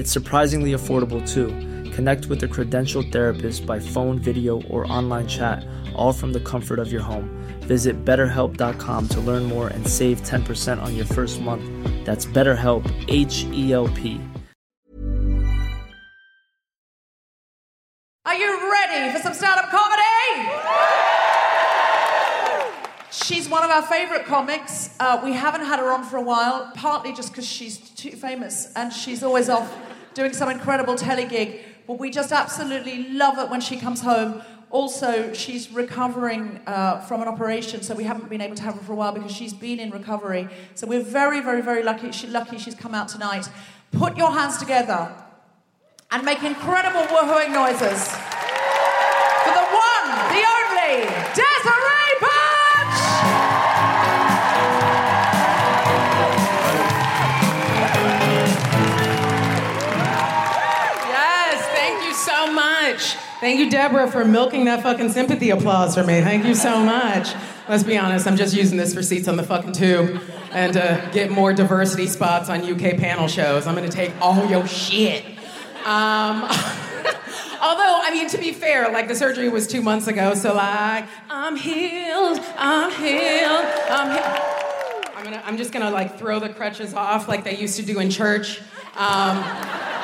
[0.00, 1.48] It's surprisingly affordable too.
[1.92, 5.62] Connect with a credentialed therapist by phone, video, or online chat,
[5.94, 7.28] all from the comfort of your home.
[7.64, 11.62] Visit betterhelp.com to learn more and save 10% on your first month.
[12.06, 14.18] That's BetterHelp, H E L P.
[18.24, 20.00] Are you ready for some stand-up comedy?
[23.12, 24.96] She's one of our favourite comics.
[24.98, 28.72] Uh, we haven't had her on for a while, partly just because she's too famous
[28.76, 29.70] and she's always off
[30.14, 31.60] doing some incredible telly gig.
[31.86, 34.42] But we just absolutely love it when she comes home.
[34.70, 38.80] Also, she's recovering uh, from an operation, so we haven't been able to have her
[38.80, 40.48] for a while because she's been in recovery.
[40.76, 42.12] So we're very, very, very lucky.
[42.12, 43.48] She, lucky she's come out tonight.
[43.90, 45.12] Put your hands together
[46.12, 48.14] and make incredible woohooing noises
[63.40, 66.20] Thank you, Deborah, for milking that fucking sympathy applause for me.
[66.20, 67.32] Thank you so much.
[67.70, 70.20] Let's be honest, I'm just using this for seats on the fucking tube
[70.52, 73.66] and uh, get more diversity spots on UK panel shows.
[73.66, 75.24] I'm gonna take all your shit.
[75.86, 76.42] Um,
[77.62, 81.06] although, I mean, to be fair, like the surgery was two months ago, so like,
[81.30, 85.14] I'm healed, I'm healed, I'm healed.
[85.16, 88.00] I'm, gonna, I'm just gonna like throw the crutches off like they used to do
[88.00, 88.60] in church.
[88.98, 89.42] Um,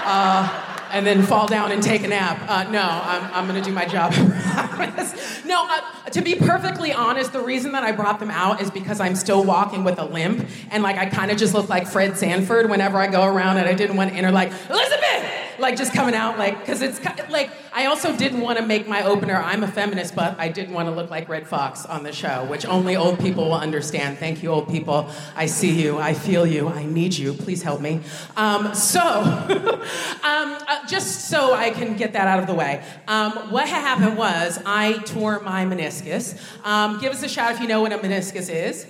[0.08, 2.38] uh, and then fall down and take a nap.
[2.48, 4.12] Uh, no, I'm, I'm gonna do my job.
[5.44, 9.00] no, uh, to be perfectly honest, the reason that I brought them out is because
[9.00, 12.16] I'm still walking with a limp, and like I kind of just look like Fred
[12.16, 15.92] Sanford whenever I go around, and I didn't want to enter like Elizabeth, like just
[15.92, 19.34] coming out like because it's like I also didn't want to make my opener.
[19.36, 22.44] I'm a feminist, but I didn't want to look like Redd Foxx on the show,
[22.46, 24.18] which only old people will understand.
[24.18, 25.10] Thank you, old people.
[25.34, 25.98] I see you.
[25.98, 26.68] I feel you.
[26.68, 27.32] I need you.
[27.32, 28.00] Please help me.
[28.36, 29.82] Um, so, um,
[30.22, 34.16] uh, just so I can get that out of the way, um, what ha- happened
[34.16, 36.38] was I tore my meniscus.
[36.64, 38.86] Um, give us a shout if you know what a meniscus is.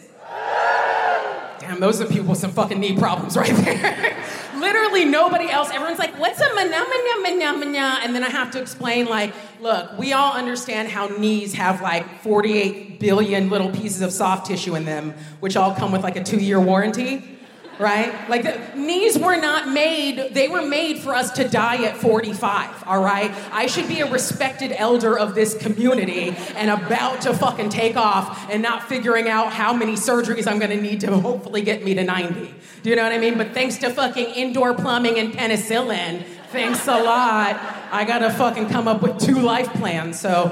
[1.58, 4.16] Damn, those are people with some fucking knee problems right there.
[4.58, 5.70] Literally nobody else.
[5.70, 8.00] Everyone's like, what's a mana mana mana mana?
[8.02, 12.22] And then I have to explain, like, look, we all understand how knees have like
[12.22, 16.24] 48 billion little pieces of soft tissue in them, which all come with like a
[16.24, 17.35] two year warranty.
[17.78, 18.28] Right?
[18.30, 22.84] Like, the, knees were not made, they were made for us to die at 45,
[22.86, 23.30] all right?
[23.52, 28.50] I should be a respected elder of this community and about to fucking take off
[28.50, 32.04] and not figuring out how many surgeries I'm gonna need to hopefully get me to
[32.04, 32.54] 90.
[32.82, 33.36] Do you know what I mean?
[33.36, 37.60] But thanks to fucking indoor plumbing and penicillin, thanks a lot,
[37.90, 40.18] I gotta fucking come up with two life plans.
[40.18, 40.44] So,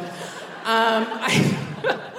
[0.65, 2.11] um, I.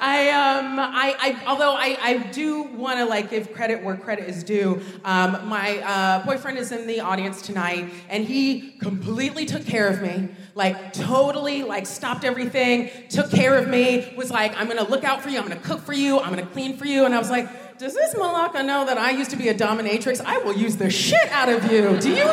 [0.00, 4.28] I um I, I although I, I do want to like give credit where credit
[4.28, 4.82] is due.
[5.04, 10.02] Um, my uh, boyfriend is in the audience tonight, and he completely took care of
[10.02, 10.28] me.
[10.54, 14.12] Like totally like stopped everything, took care of me.
[14.16, 15.38] Was like I'm gonna look out for you.
[15.38, 16.20] I'm gonna cook for you.
[16.20, 17.04] I'm gonna clean for you.
[17.04, 20.22] And I was like, does this Malaka know that I used to be a dominatrix?
[20.24, 21.98] I will use the shit out of you.
[21.98, 22.32] Do you?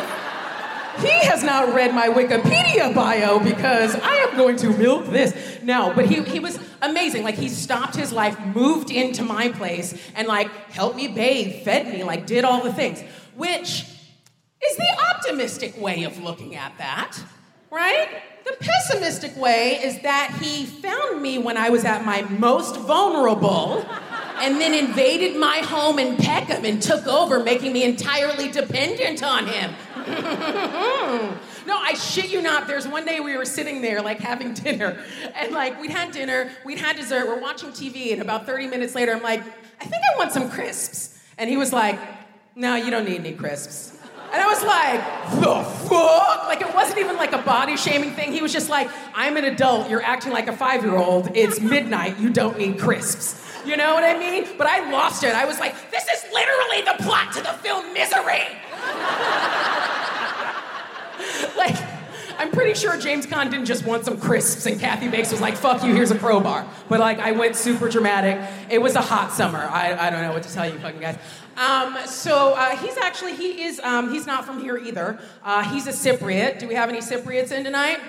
[1.00, 5.34] He has not read my Wikipedia bio because I am going to milk this.
[5.62, 7.24] No, but he, he was amazing.
[7.24, 11.92] Like, he stopped his life, moved into my place, and like helped me bathe, fed
[11.92, 13.02] me, like, did all the things,
[13.34, 13.84] which
[14.64, 17.18] is the optimistic way of looking at that,
[17.70, 18.08] right?
[18.44, 23.86] The pessimistic way is that he found me when I was at my most vulnerable
[24.36, 29.46] and then invaded my home in Peckham and took over, making me entirely dependent on
[29.46, 29.74] him.
[31.66, 32.66] no, I shit you not.
[32.66, 35.02] There's one day we were sitting there, like having dinner,
[35.34, 38.94] and like we'd had dinner, we'd had dessert, we're watching TV, and about 30 minutes
[38.94, 39.40] later, I'm like,
[39.80, 41.18] I think I want some crisps.
[41.38, 41.98] And he was like,
[42.54, 43.92] No, you don't need any crisps.
[44.32, 45.00] And I was like,
[45.40, 46.46] the fuck?
[46.48, 48.32] Like, it wasn't even like a body shaming thing.
[48.32, 49.88] He was just like, I'm an adult.
[49.88, 51.36] You're acting like a five year old.
[51.36, 52.18] It's midnight.
[52.18, 53.40] You don't need crisps.
[53.64, 54.46] You know what I mean?
[54.58, 55.34] But I lost it.
[55.34, 58.24] I was like, this is literally the plot to the film Misery.
[61.56, 61.76] like,
[62.38, 65.56] I'm pretty sure James Caan didn't just want some crisps and Kathy Bates was like,
[65.56, 66.66] fuck you, here's a crowbar.
[66.88, 68.38] But like, I went super dramatic.
[68.70, 69.58] It was a hot summer.
[69.58, 71.16] I, I don't know what to tell you fucking guys.
[71.56, 75.18] Um, so uh, he's actually, he is, um, he's not from here either.
[75.44, 76.58] Uh, he's a Cypriot.
[76.58, 78.00] Do we have any Cypriots in tonight?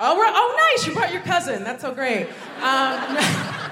[0.00, 0.86] Oh, oh, nice.
[0.86, 1.64] You brought your cousin.
[1.64, 2.28] That's so great.
[2.62, 3.18] Um,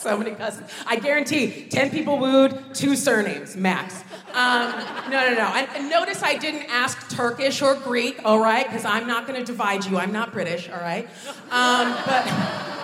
[0.02, 0.70] so many cousins.
[0.86, 4.02] I guarantee 10 people wooed, two surnames, max.
[4.32, 4.72] Um,
[5.10, 5.52] no, no, no.
[5.54, 8.66] And, and notice I didn't ask Turkish or Greek, all right?
[8.66, 9.98] Because I'm not going to divide you.
[9.98, 11.08] I'm not British, all right?
[11.50, 12.76] Um, but.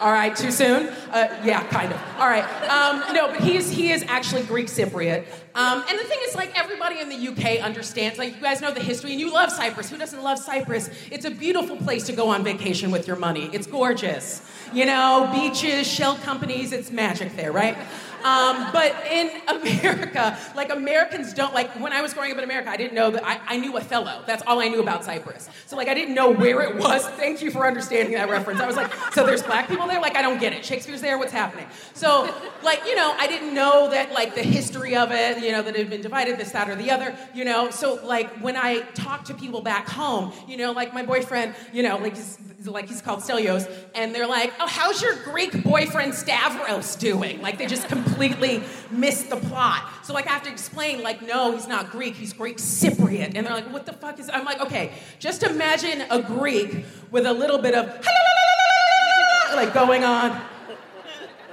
[0.00, 0.88] All right, too soon?
[1.10, 2.00] Uh, yeah, kind of.
[2.18, 2.44] All right.
[2.70, 5.26] Um, no, but he is, he is actually Greek Cypriot.
[5.54, 8.72] Um, and the thing is, like, everybody in the UK understands, like, you guys know
[8.72, 9.90] the history, and you love Cyprus.
[9.90, 10.88] Who doesn't love Cyprus?
[11.10, 13.50] It's a beautiful place to go on vacation with your money.
[13.52, 14.40] It's gorgeous.
[14.72, 17.76] You know, beaches, shell companies, it's magic there, right?
[18.24, 21.70] Um, but in America, like Americans don't like.
[21.80, 24.22] When I was growing up in America, I didn't know that I, I knew Othello.
[24.26, 25.48] That's all I knew about Cyprus.
[25.66, 27.06] So like I didn't know where it was.
[27.20, 28.60] Thank you for understanding that reference.
[28.60, 30.00] I was like, so there's black people there.
[30.00, 30.64] Like I don't get it.
[30.64, 31.18] Shakespeare's there.
[31.18, 31.66] What's happening?
[31.94, 35.42] So like you know, I didn't know that like the history of it.
[35.42, 37.16] You know that it had been divided this, that, or the other.
[37.34, 41.04] You know, so like when I talk to people back home, you know, like my
[41.04, 45.16] boyfriend, you know, like he's like he's called Stelios, and they're like, oh, how's your
[45.24, 47.40] Greek boyfriend Stavros doing?
[47.40, 49.84] Like they just completely missed the plot.
[50.02, 53.32] So like I have to explain, like, no, he's not Greek, he's Greek Cypriot.
[53.34, 57.26] And they're like, what the fuck is I'm like, okay, just imagine a Greek with
[57.26, 57.86] a little bit of
[59.54, 60.40] like going on.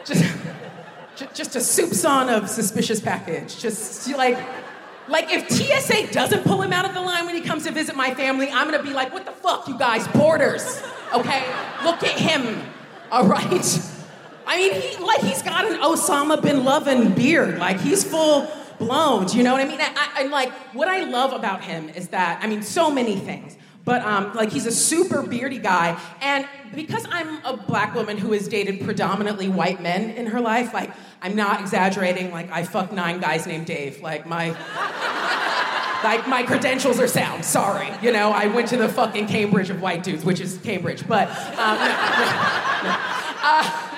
[0.05, 0.23] Just
[1.33, 3.57] just a soup son of suspicious package.
[3.59, 4.37] Just like
[5.07, 7.95] like if TSA doesn't pull him out of the line when he comes to visit
[7.95, 10.81] my family, I'm gonna be like, what the fuck, you guys, borders.
[11.13, 11.43] Okay?
[11.83, 12.61] Look at him.
[13.11, 13.86] All right?
[14.57, 17.59] I mean, he like he's got an Osama bin Laden beard.
[17.59, 18.49] Like he's full
[18.79, 19.27] blown.
[19.27, 19.79] Do you know what I mean?
[19.79, 23.55] I, and like what I love about him is that I mean, so many things.
[23.85, 28.31] But um, like he's a super beardy guy, and because I'm a black woman who
[28.31, 30.91] has dated predominantly white men in her life, like
[31.21, 32.31] I'm not exaggerating.
[32.31, 34.01] Like I fucked nine guys named Dave.
[34.01, 34.49] Like my
[36.03, 37.45] like my credentials are sound.
[37.45, 41.07] Sorry, you know I went to the fucking Cambridge of white dudes, which is Cambridge.
[41.07, 42.97] But um, no, no, no.
[43.49, 43.96] Uh,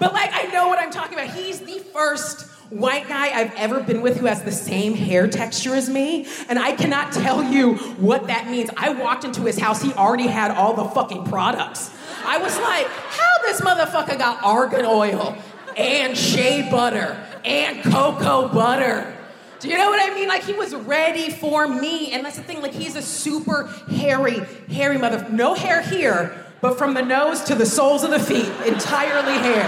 [0.00, 1.30] but like I know what I'm talking about.
[1.32, 5.74] He's the first white guy I've ever been with who has the same hair texture
[5.74, 8.70] as me, and I cannot tell you what that means.
[8.76, 11.90] I walked into his house, he already had all the fucking products.
[12.24, 15.36] I was like, how this motherfucker got argan oil
[15.76, 19.16] and shea butter and cocoa butter?
[19.60, 20.26] Do you know what I mean?
[20.26, 22.62] Like he was ready for me, and that's the thing.
[22.62, 24.40] Like he's a super hairy,
[24.70, 25.26] hairy mother.
[25.30, 29.64] No hair here, but from the nose to the soles of the feet, entirely hair,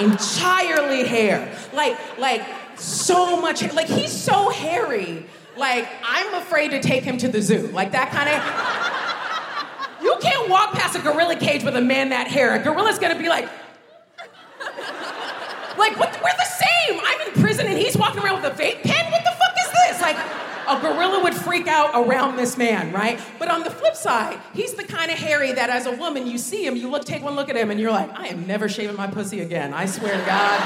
[0.00, 1.56] entirely hair.
[1.72, 2.42] Like, like
[2.76, 3.60] so much.
[3.60, 3.72] hair.
[3.72, 5.26] Like he's so hairy.
[5.56, 7.68] Like I'm afraid to take him to the zoo.
[7.68, 10.02] Like that kind of.
[10.02, 12.54] You can't walk past a gorilla cage with a man that hair.
[12.54, 13.48] A gorilla's gonna be like.
[15.78, 17.00] Like, what, we're the same.
[17.02, 19.10] I'm in prison and he's walking around with a vape pen.
[19.10, 20.00] What the fuck is this?
[20.02, 20.16] Like,
[20.68, 23.20] a gorilla would freak out around this man, right?
[23.38, 26.38] But on the flip side, he's the kind of hairy that as a woman, you
[26.38, 28.68] see him, you look, take one look at him, and you're like, I am never
[28.68, 29.74] shaving my pussy again.
[29.74, 30.60] I swear to God.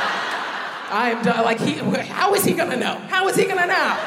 [0.89, 1.45] I am done.
[1.45, 2.95] Like, he, how is he gonna know?
[3.09, 3.99] How is he gonna know?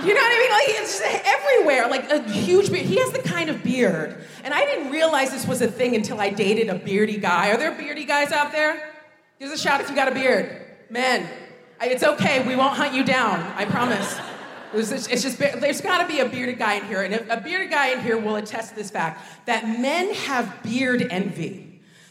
[0.00, 0.50] You know what I mean?
[0.52, 2.86] Like it's just everywhere, like a huge beard.
[2.86, 6.20] He has the kind of beard, and I didn't realize this was a thing until
[6.20, 7.50] I dated a beardy guy.
[7.50, 8.94] Are there beardy guys out there?
[9.40, 10.54] Give us a shout if you got a beard,
[10.88, 11.28] men.
[11.80, 12.46] It's okay.
[12.46, 13.40] We won't hunt you down.
[13.56, 14.16] I promise.
[14.74, 17.70] It's it's just there's got to be a bearded guy in here, and a bearded
[17.70, 21.68] guy in here will attest to this fact that men have beard envy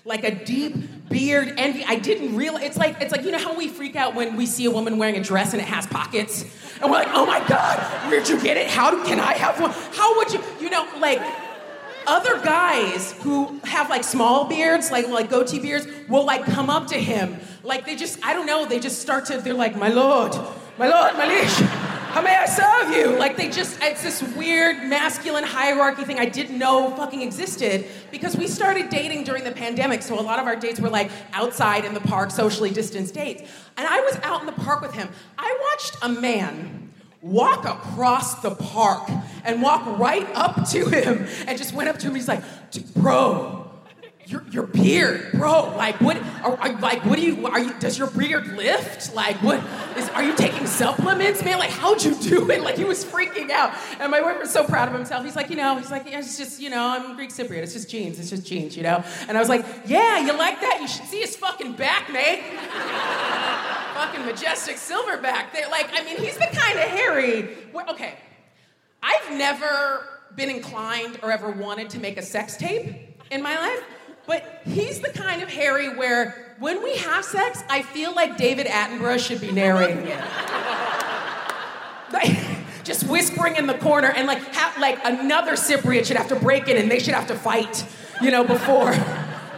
[0.08, 1.84] like a deep beard envy.
[1.86, 4.46] I didn't realize it's like it's like you know how we freak out when we
[4.46, 6.44] see a woman wearing a dress and it has pockets,
[6.82, 7.78] and we're like, oh my god,
[8.10, 8.68] where'd you get it?
[8.68, 9.72] How can I have one?
[9.94, 10.42] How would you?
[10.62, 11.22] You know, like
[12.08, 16.88] other guys who have like small beards, like like goatee beards, will like come up
[16.88, 19.90] to him, like they just I don't know, they just start to they're like, my
[19.90, 20.34] lord,
[20.78, 21.70] my lord, my liege,
[22.18, 23.16] How may I serve you?
[23.16, 28.36] Like they just, it's this weird masculine hierarchy thing I didn't know fucking existed because
[28.36, 30.02] we started dating during the pandemic.
[30.02, 33.44] So a lot of our dates were like outside in the park, socially distanced dates.
[33.78, 35.10] And I was out in the park with him.
[35.38, 36.92] I watched a man
[37.22, 39.08] walk across the park
[39.44, 42.16] and walk right up to him and just went up to him.
[42.16, 42.42] He's like,
[42.96, 43.57] bro,
[44.28, 45.74] your, your beard, bro.
[45.78, 46.18] Like what?
[46.44, 47.48] Are, are, like what do you?
[47.48, 47.74] Are you?
[47.80, 49.16] Does your beard lift?
[49.16, 49.64] Like what?
[49.96, 51.60] Is are you taking supplements, man?
[51.60, 52.62] Like how'd you do it?
[52.62, 55.24] Like he was freaking out, and my boyfriend was so proud of himself.
[55.24, 57.64] He's like, you know, he's like, yeah, it's just, you know, I'm Greek Cypriot.
[57.64, 58.20] It's just genes.
[58.20, 59.02] It's just genes, you know.
[59.30, 60.80] And I was like, yeah, you like that?
[60.82, 62.44] You should see his fucking back, mate.
[63.94, 65.54] fucking majestic silverback.
[65.54, 67.44] They like, I mean, he's the kind of hairy.
[67.72, 68.16] Where, okay,
[69.02, 70.06] I've never
[70.36, 72.94] been inclined or ever wanted to make a sex tape
[73.32, 73.84] in my life.
[74.28, 78.68] But he's the kind of hairy where when we have sex, I feel like David
[78.68, 80.24] Attenborough should be narrating it.
[82.10, 82.38] Like,
[82.86, 86.70] just whispering in the corner, and like, ha- like another Cypriot should have to break
[86.70, 87.86] in, and they should have to fight,
[88.22, 88.96] you know, before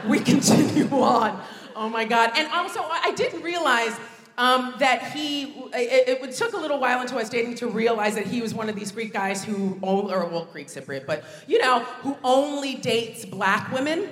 [0.07, 1.39] we continue on.
[1.75, 2.31] Oh my God!
[2.35, 3.95] And also, I I didn't realize
[4.39, 5.43] um, that he.
[5.73, 8.55] It, it took a little while until I was dating to realize that he was
[8.55, 12.17] one of these Greek guys who, only, or well, Greek Cypriot, but you know, who
[12.23, 14.09] only dates black women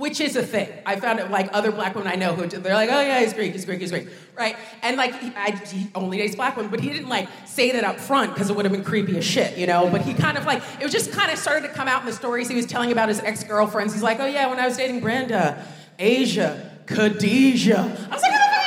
[0.00, 0.66] which is a thing.
[0.86, 3.34] I found it like other black women I know who they're like, oh yeah, he's
[3.34, 4.56] Greek, he's Greek, he's Greek, right?
[4.82, 7.84] And like he, I, he only dates black women, but he didn't like say that
[7.84, 9.90] up front because it would have been creepy as shit, you know.
[9.90, 12.06] But he kind of like it was just kind of started to come out in
[12.06, 13.92] the stories he was telling about his ex girlfriends.
[13.92, 15.66] He's like, oh yeah, when I was dating Brenda,
[15.98, 18.08] Asia, Khadijah.
[18.10, 18.59] I was like, oh,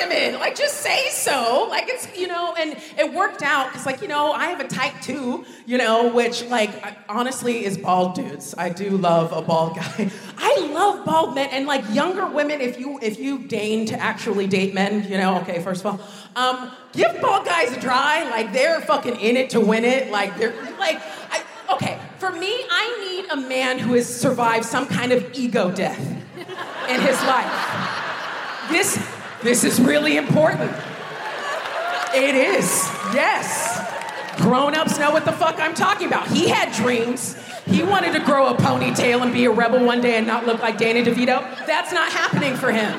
[0.00, 0.38] women?
[0.40, 1.66] Like just say so.
[1.68, 4.68] Like it's you know, and it worked out because like you know I have a
[4.68, 8.54] type two, you know, which like I- honestly is bald dudes.
[8.56, 10.10] I do love a bald guy.
[10.38, 12.60] I love bald men and like younger women.
[12.60, 16.06] If you if you deign to actually date men, you know, okay, first of all,
[16.36, 18.28] um, give bald guys a try.
[18.30, 20.10] Like they're fucking in it to win it.
[20.10, 21.42] Like they're like I,
[21.72, 21.98] okay.
[22.18, 26.00] For me, I need a man who has survived some kind of ego death
[26.88, 27.52] in his life.
[28.70, 28.96] This
[29.42, 30.72] this is really important.
[32.14, 32.88] It is.
[33.12, 33.82] Yes.
[34.38, 36.28] Grown-ups know what the fuck I'm talking about.
[36.28, 37.36] He had dreams.
[37.66, 40.60] He wanted to grow a ponytail and be a rebel one day and not look
[40.60, 41.66] like Danny DeVito.
[41.66, 42.98] That's not happening for him.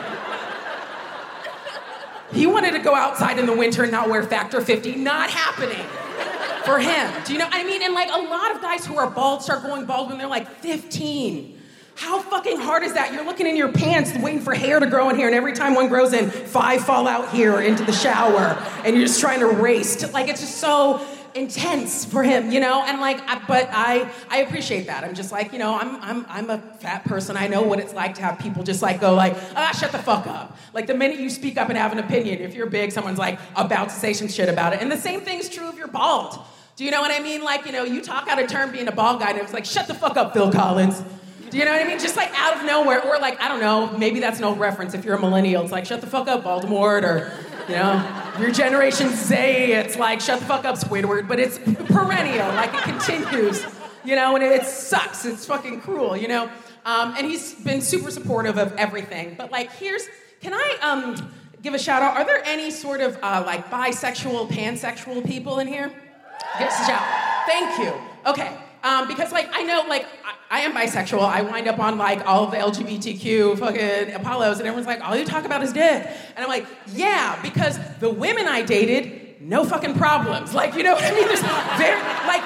[2.33, 4.95] He wanted to go outside in the winter and not wear Factor 50.
[4.95, 5.85] Not happening
[6.65, 7.11] for him.
[7.23, 7.47] Do you know?
[7.49, 10.17] I mean, and like a lot of guys who are bald start going bald when
[10.17, 11.56] they're like 15.
[11.97, 13.11] How fucking hard is that?
[13.11, 15.73] You're looking in your pants waiting for hair to grow in here, and every time
[15.73, 19.47] one grows in, five fall out here into the shower, and you're just trying to
[19.47, 19.95] race.
[19.97, 22.83] To, like, it's just so intense for him, you know?
[22.83, 25.03] And like, I, but I, I appreciate that.
[25.03, 27.35] I'm just like, you know, I'm, I'm, I'm a fat person.
[27.35, 29.97] I know what it's like to have people just like go like, ah, shut the
[29.97, 30.55] fuck up.
[30.73, 33.39] Like the minute you speak up and have an opinion, if you're big, someone's like
[33.55, 34.81] about to say some shit about it.
[34.81, 36.39] And the same thing's true if you're bald.
[36.75, 37.43] Do you know what I mean?
[37.43, 39.65] Like, you know, you talk out of turn being a bald guy, and it's like,
[39.65, 41.01] shut the fuck up, Phil Collins.
[41.49, 41.99] Do you know what I mean?
[41.99, 45.05] Just like out of nowhere, or like, I don't know, maybe that's old reference if
[45.05, 45.63] you're a millennial.
[45.63, 47.31] It's like, shut the fuck up, Voldemort, or,
[47.69, 52.47] you know, your Generation Z, it's like, shut the fuck up, Squidward, but it's perennial,
[52.49, 53.65] like it continues,
[54.03, 55.25] you know, and it, sucks.
[55.25, 56.49] It's fucking cruel, you know?
[56.85, 59.35] Um, and he's been super supportive of everything.
[59.37, 60.05] But like, here's,
[60.41, 61.31] can I um,
[61.61, 62.17] give a shout out?
[62.17, 65.91] Are there any sort of uh, like bisexual, pansexual people in here?
[66.59, 67.45] Give us a shout.
[67.45, 67.93] Thank you.
[68.25, 68.51] Okay.
[68.83, 70.05] Um, because like I know like
[70.49, 71.21] I, I am bisexual.
[71.21, 75.15] I wind up on like all of the LGBTQ fucking Apollos, and everyone's like, all
[75.15, 76.07] you talk about is dick.
[76.35, 80.53] And I'm like, yeah, because the women I dated, no fucking problems.
[80.53, 81.27] Like you know what I mean?
[81.27, 82.43] There's very like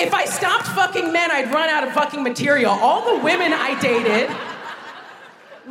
[0.00, 2.72] if I stopped fucking men, I'd run out of fucking material.
[2.72, 4.30] All the women I dated.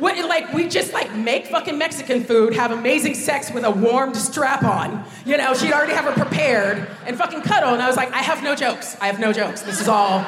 [0.00, 4.16] What, like we just like make fucking Mexican food, have amazing sex with a warmed
[4.16, 5.04] strap on.
[5.26, 7.74] You know, she'd already have her prepared and fucking cuddle.
[7.74, 8.96] And I was like, I have no jokes.
[8.98, 9.60] I have no jokes.
[9.60, 10.24] This is all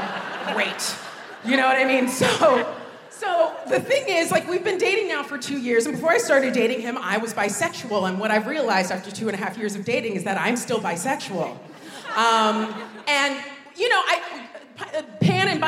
[0.53, 0.95] great.
[1.45, 2.09] You know what I mean?
[2.23, 2.75] So,
[3.09, 6.19] so the thing is, like we've been dating now for two years, and before I
[6.19, 8.09] started dating him, I was bisexual.
[8.09, 10.57] And what I've realized after two and a half years of dating is that I'm
[10.57, 11.57] still bisexual.
[12.17, 12.75] Um,
[13.07, 13.41] and
[13.77, 14.42] you know, I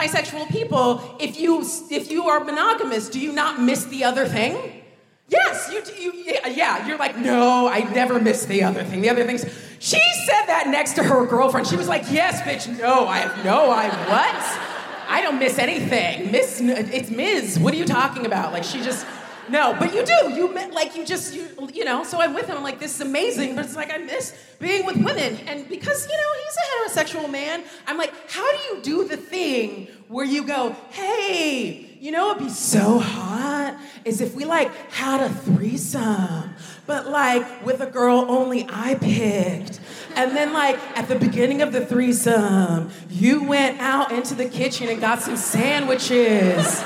[0.04, 4.82] bisexual people, if you if you are monogamous, do you not miss the other thing?
[5.28, 9.00] Yes, you, you yeah, you're like, no, I never miss the other thing.
[9.00, 9.44] The other things.
[9.78, 11.66] She said that next to her girlfriend.
[11.66, 14.70] She was like, yes, bitch, no, I have no, I what?
[15.08, 16.30] I don't miss anything.
[16.30, 17.58] Miss, it's Ms.
[17.58, 18.52] What are you talking about?
[18.52, 19.06] Like she just.
[19.48, 20.32] No, but you do.
[20.32, 22.04] You like you just you you know.
[22.04, 22.56] So I'm with him.
[22.56, 26.08] I'm like, this is amazing, but it's like I miss being with women, and because
[26.08, 30.24] you know he's a heterosexual man, I'm like, how do you do the thing where
[30.24, 35.28] you go, hey, you know, it'd be so hot is if we like had a
[35.28, 36.54] threesome,
[36.86, 39.80] but like with a girl only I picked.
[40.16, 44.88] And then, like, at the beginning of the threesome, you went out into the kitchen
[44.88, 46.84] and got some sandwiches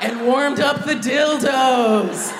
[0.00, 2.34] and warmed up the dildos.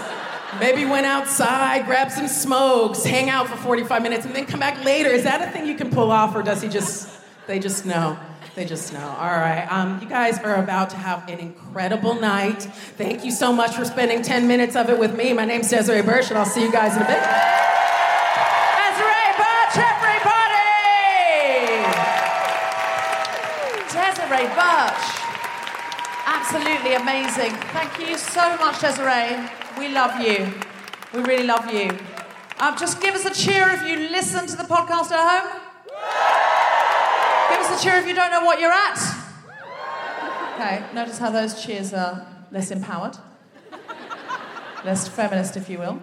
[0.60, 4.84] Maybe went outside, grabbed some smokes, hang out for 45 minutes, and then come back
[4.84, 5.10] later.
[5.10, 7.10] Is that a thing you can pull off, or does he just,
[7.46, 8.18] they just know?
[8.54, 9.06] They just know.
[9.06, 9.66] All right.
[9.70, 12.62] Um, you guys are about to have an incredible night.
[12.62, 15.32] Thank you so much for spending 10 minutes of it with me.
[15.32, 17.22] My name's Desiree Burch, and I'll see you guys in a bit.
[18.82, 20.38] Desiree Burch, everybody!
[23.92, 25.17] Desiree Burch.
[26.50, 27.50] Absolutely amazing.
[27.74, 29.36] Thank you so much, Desiree.
[29.78, 30.50] We love you.
[31.12, 31.90] We really love you.
[32.58, 35.60] Um, just give us a cheer if you listen to the podcast at home.
[37.50, 38.98] Give us a cheer if you don't know what you're at.
[40.54, 43.18] Okay, notice how those cheers are less empowered,
[44.86, 46.02] less feminist, if you will.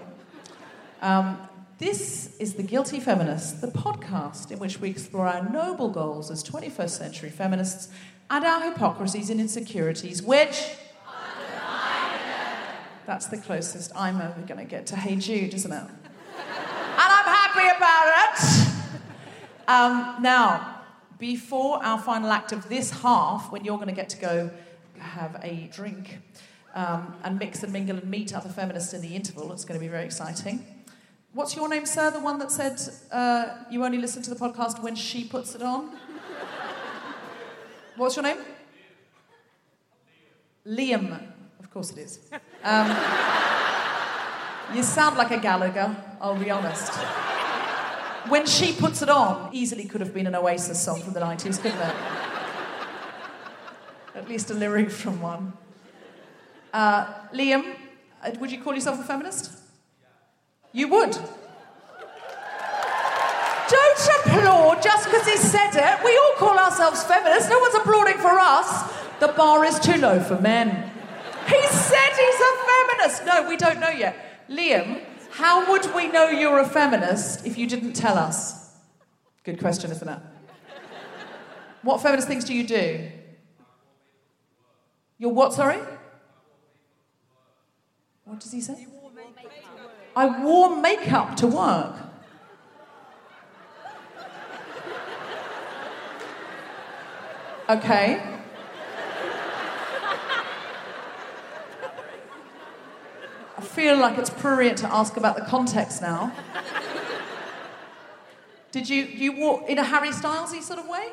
[1.02, 1.40] Um,
[1.80, 6.44] this is The Guilty Feminist, the podcast in which we explore our noble goals as
[6.44, 7.90] 21st century feminists
[8.30, 10.76] and our hypocrisies and insecurities, which.
[13.06, 15.76] That's the closest I'm ever going to get to Hey Jude, isn't it?
[15.78, 15.90] and
[16.98, 18.66] I'm happy about it.
[19.68, 20.82] Um, now,
[21.20, 24.52] before our final act of this half, when you're going to get to go
[24.98, 26.20] have a drink
[26.74, 29.84] um, and mix and mingle and meet other feminists in the interval, it's going to
[29.84, 30.66] be very exciting.
[31.34, 32.12] What's your name, sir?
[32.12, 32.80] The one that said
[33.12, 35.96] uh, you only listen to the podcast when she puts it on?
[37.98, 38.38] What's your name?
[40.68, 41.22] Liam.
[41.60, 42.20] Of course it is.
[42.64, 42.90] Um,
[44.74, 46.92] you sound like a Gallagher, I'll be honest.
[48.28, 51.62] When she puts it on, easily could have been an Oasis song from the 90s,
[51.62, 51.96] couldn't it?
[54.16, 55.54] At least a lyric from one.
[56.74, 57.76] Uh, Liam,
[58.24, 59.52] uh, would you call yourself a feminist?
[60.74, 61.18] You would.
[63.98, 66.04] Don't applaud just because he said it.
[66.04, 67.50] We all call ourselves feminists.
[67.50, 68.94] No one's applauding for us.
[69.20, 70.92] The bar is too low for men.
[71.48, 73.26] He said he's a feminist.
[73.26, 74.48] No, we don't know yet.
[74.50, 78.74] Liam, how would we know you're a feminist if you didn't tell us?
[79.44, 80.20] Good question, isn't it?
[81.84, 83.12] What feminist things do you do?
[85.18, 85.80] You're what, sorry?
[88.26, 88.88] What does he say?
[90.16, 91.96] I wore makeup to work.
[97.68, 98.22] Okay.
[103.58, 106.32] I feel like it's prurient to ask about the context now.
[108.72, 111.08] Did you you walk in a Harry Stylesy sort of way?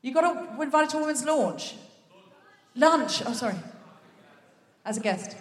[0.00, 1.74] You got a, invited to a women's launch.
[2.74, 3.22] Lunch.
[3.26, 3.56] Oh, sorry.
[4.84, 5.36] As a guest.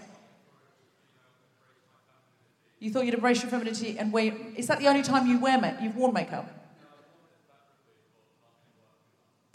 [2.80, 4.34] You thought you'd embrace your femininity and wear.
[4.58, 6.55] Is that the only time you wear make, you've worn makeup?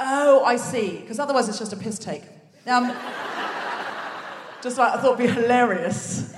[0.00, 0.98] Oh, I see.
[0.98, 2.24] Because otherwise it's just a piss take.
[2.66, 2.92] Um,
[4.62, 6.34] just like I thought it'd be hilarious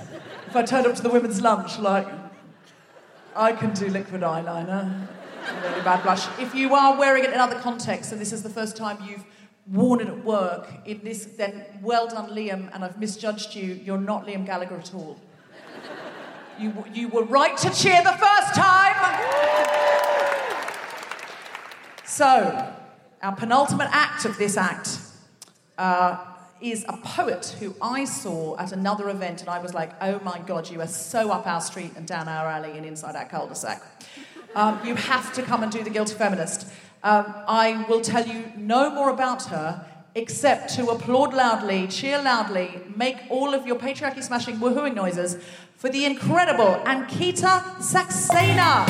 [0.47, 2.07] if I turned up to the women's lunch like
[3.35, 5.07] I can do liquid eyeliner,
[5.63, 6.27] really bad blush.
[6.39, 9.23] If you are wearing it in other contexts, and this is the first time you've
[9.71, 12.69] worn it at work in this, then well done, Liam.
[12.73, 13.73] And I've misjudged you.
[13.73, 15.19] You're not Liam Gallagher at all.
[16.59, 18.95] You, you were right to cheer the first time.
[22.05, 22.75] So,
[23.23, 24.99] our penultimate act of this act
[25.77, 26.17] uh,
[26.59, 30.39] is a poet who I saw at another event, and I was like, oh my
[30.39, 33.47] god, you are so up our street and down our alley and inside our cul
[33.47, 33.81] de sac.
[34.55, 36.67] Um, you have to come and do The Guilty Feminist.
[37.01, 42.81] Um, I will tell you no more about her except to applaud loudly, cheer loudly,
[42.95, 45.37] make all of your patriarchy smashing woohooing noises
[45.75, 48.85] for the incredible Ankita Saxena.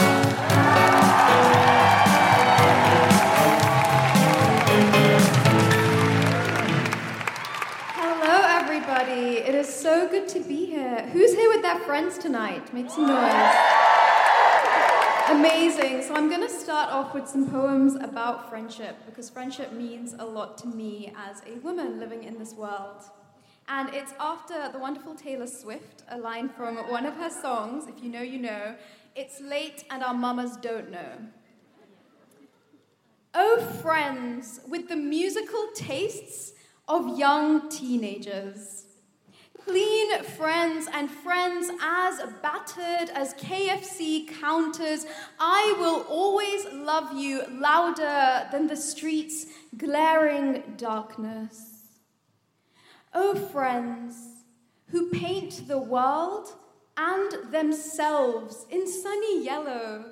[9.13, 9.37] Everybody.
[9.47, 11.07] It is so good to be here.
[11.11, 12.73] Who's here with their friends tonight?
[12.73, 13.55] Make some noise.
[15.29, 16.01] Amazing.
[16.03, 20.25] So, I'm going to start off with some poems about friendship because friendship means a
[20.25, 23.03] lot to me as a woman living in this world.
[23.67, 28.03] And it's after the wonderful Taylor Swift, a line from one of her songs, If
[28.03, 28.75] You Know, You Know.
[29.15, 31.17] It's late and our mamas don't know.
[33.33, 36.53] Oh, friends, with the musical tastes
[36.87, 38.82] of young teenagers.
[39.65, 45.05] Clean friends and friends as battered as KFC counters,
[45.39, 49.45] I will always love you louder than the street's
[49.77, 51.87] glaring darkness.
[53.13, 54.15] Oh, friends
[54.87, 56.49] who paint the world
[56.97, 60.05] and themselves in sunny yellow,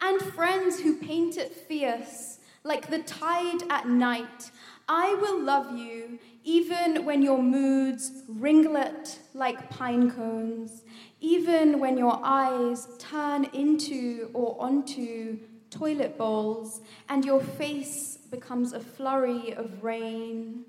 [0.00, 4.50] and friends who paint it fierce like the tide at night.
[4.94, 10.82] I will love you even when your moods ringlet like pine cones,
[11.18, 15.38] even when your eyes turn into or onto
[15.70, 20.66] toilet bowls and your face becomes a flurry of rain.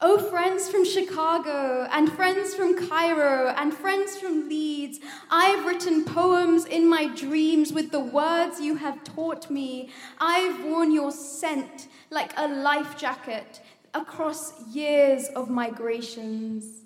[0.00, 6.66] Oh, friends from Chicago, and friends from Cairo, and friends from Leeds, I've written poems
[6.66, 9.90] in my dreams with the words you have taught me.
[10.20, 13.60] I've worn your scent like a life jacket
[13.92, 16.84] across years of migrations.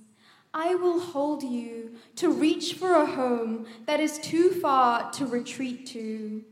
[0.54, 5.86] I will hold you to reach for a home that is too far to retreat
[5.88, 6.42] to.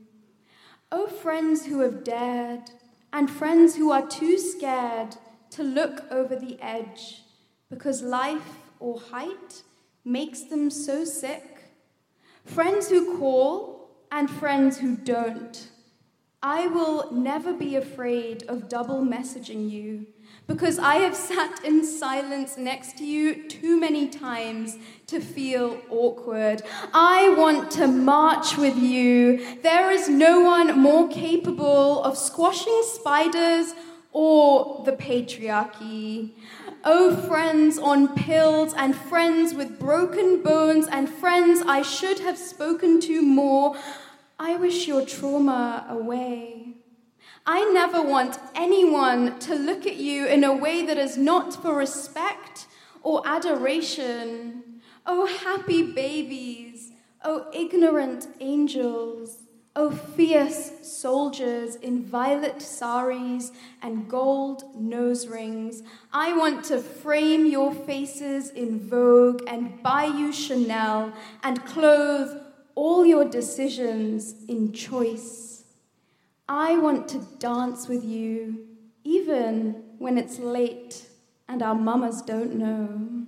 [0.93, 2.71] Oh, friends who have dared,
[3.15, 5.17] and friends who are too scared
[5.51, 7.23] to look over the edge
[7.69, 9.63] because life or height
[10.05, 11.65] makes them so sick.
[12.45, 15.69] Friends who call and friends who don't.
[16.43, 20.07] I will never be afraid of double messaging you
[20.47, 24.79] because I have sat in silence next to you too many times
[25.09, 26.63] to feel awkward.
[26.95, 29.59] I want to march with you.
[29.63, 33.75] There is no one more capable of squashing spiders
[34.13, 36.31] or the patriarchy.
[36.85, 43.01] Oh, friends on pills, and friends with broken bones, and friends I should have spoken
[43.03, 43.77] to more,
[44.39, 46.77] I wish your trauma away.
[47.47, 51.75] I never want anyone to look at you in a way that is not for
[51.75, 52.67] respect
[53.03, 54.81] or adoration.
[55.07, 56.93] Oh, happy babies,
[57.25, 59.39] oh, ignorant angels.
[59.77, 67.73] Oh, fierce soldiers in violet saris and gold nose rings, I want to frame your
[67.73, 71.12] faces in Vogue and buy you Chanel
[71.45, 72.43] and clothe
[72.75, 75.64] all your decisions in choice.
[76.49, 78.66] I want to dance with you,
[79.05, 81.07] even when it's late
[81.49, 83.27] and our mamas don't know.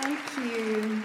[0.00, 1.02] Thank you.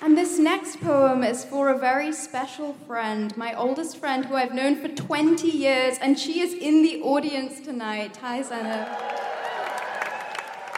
[0.00, 4.54] And this next poem is for a very special friend, my oldest friend who I've
[4.54, 8.16] known for 20 years, and she is in the audience tonight.
[8.16, 8.88] Hi, Zainab.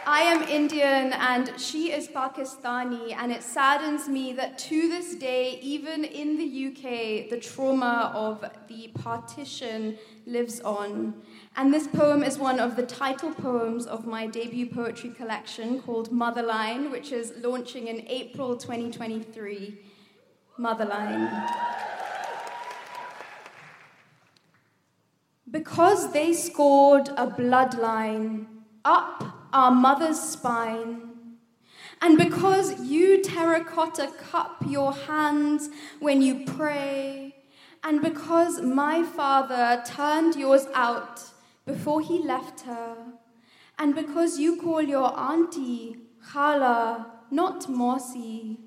[0.05, 5.59] I am Indian and she is Pakistani, and it saddens me that to this day,
[5.61, 11.13] even in the UK, the trauma of the partition lives on.
[11.55, 16.11] And this poem is one of the title poems of my debut poetry collection called
[16.11, 19.79] Motherline, which is launching in April 2023.
[20.59, 21.49] Motherline.
[25.49, 28.45] Because they scored a bloodline
[28.85, 29.23] up
[29.53, 31.01] our mother's spine,
[32.01, 37.35] and because you terracotta cup your hands when you pray,
[37.83, 41.21] and because my father turned yours out
[41.65, 42.97] before he left her,
[43.77, 45.97] and because you call your auntie
[46.31, 48.57] Khala, not Mosi,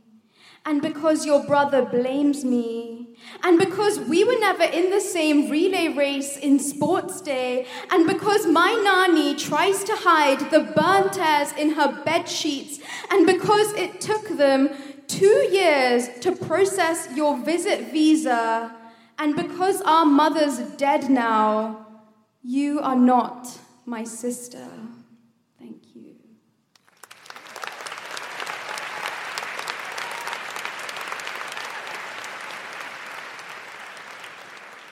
[0.66, 5.88] and because your brother blames me, and because we were never in the same relay
[5.88, 11.70] race in sports day, and because my nanny tries to hide the burn tears in
[11.70, 14.68] her bed sheets, and because it took them
[15.06, 18.74] two years to process your visit visa,
[19.18, 21.86] and because our mother's dead now,
[22.42, 24.68] you are not my sister.
[25.58, 26.16] Thank you.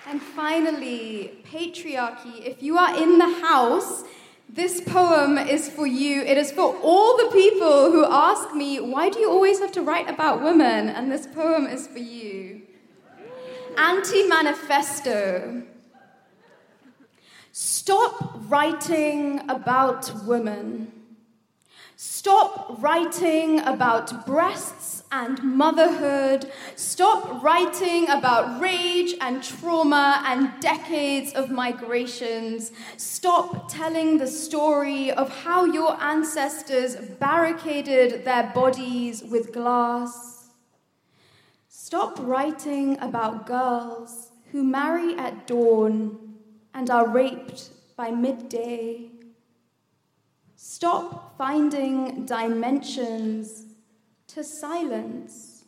[0.06, 2.44] And finally, patriarchy.
[2.44, 4.04] If you are in the house,
[4.48, 6.22] this poem is for you.
[6.22, 9.82] It is for all the people who ask me, why do you always have to
[9.82, 10.88] write about women?
[10.88, 12.62] And this poem is for you.
[13.76, 15.64] Anti Manifesto.
[17.52, 20.92] Stop writing about women.
[21.96, 26.50] Stop writing about breasts and motherhood.
[26.74, 32.72] Stop writing about rage and trauma and decades of migrations.
[32.96, 40.48] Stop telling the story of how your ancestors barricaded their bodies with glass.
[41.68, 46.18] Stop writing about girls who marry at dawn
[46.74, 49.10] and are raped by midday.
[50.56, 53.63] Stop finding dimensions
[54.34, 55.64] to silence.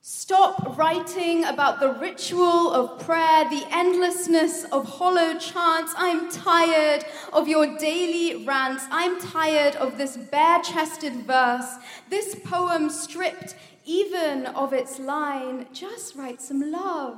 [0.00, 5.92] Stop writing about the ritual of prayer, the endlessness of hollow chants.
[5.96, 8.84] I'm tired of your daily rants.
[8.90, 11.76] I'm tired of this bare chested verse,
[12.08, 15.66] this poem stripped even of its line.
[15.72, 17.16] Just write some love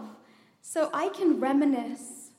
[0.62, 2.30] so I can reminisce.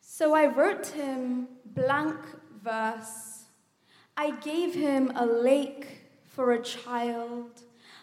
[0.00, 2.18] So I wrote him blank
[2.62, 3.33] verse.
[4.16, 5.86] I gave him a lake
[6.24, 7.62] for a child.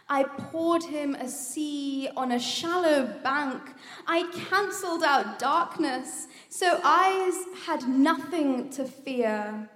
[0.10, 3.62] I poured him a sea on a shallow bank.
[4.06, 7.36] I cancelled out darkness, so eyes
[7.66, 9.70] had nothing to fear.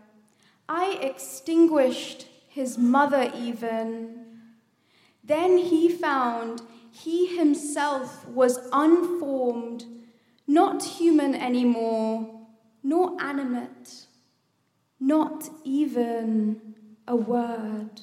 [0.68, 4.26] I extinguished his mother, even.
[5.24, 6.62] Then he found
[6.92, 9.86] he himself was unformed,
[10.48, 12.46] not human anymore,
[12.84, 14.06] nor animate,
[15.00, 16.76] not even
[17.08, 18.02] a word.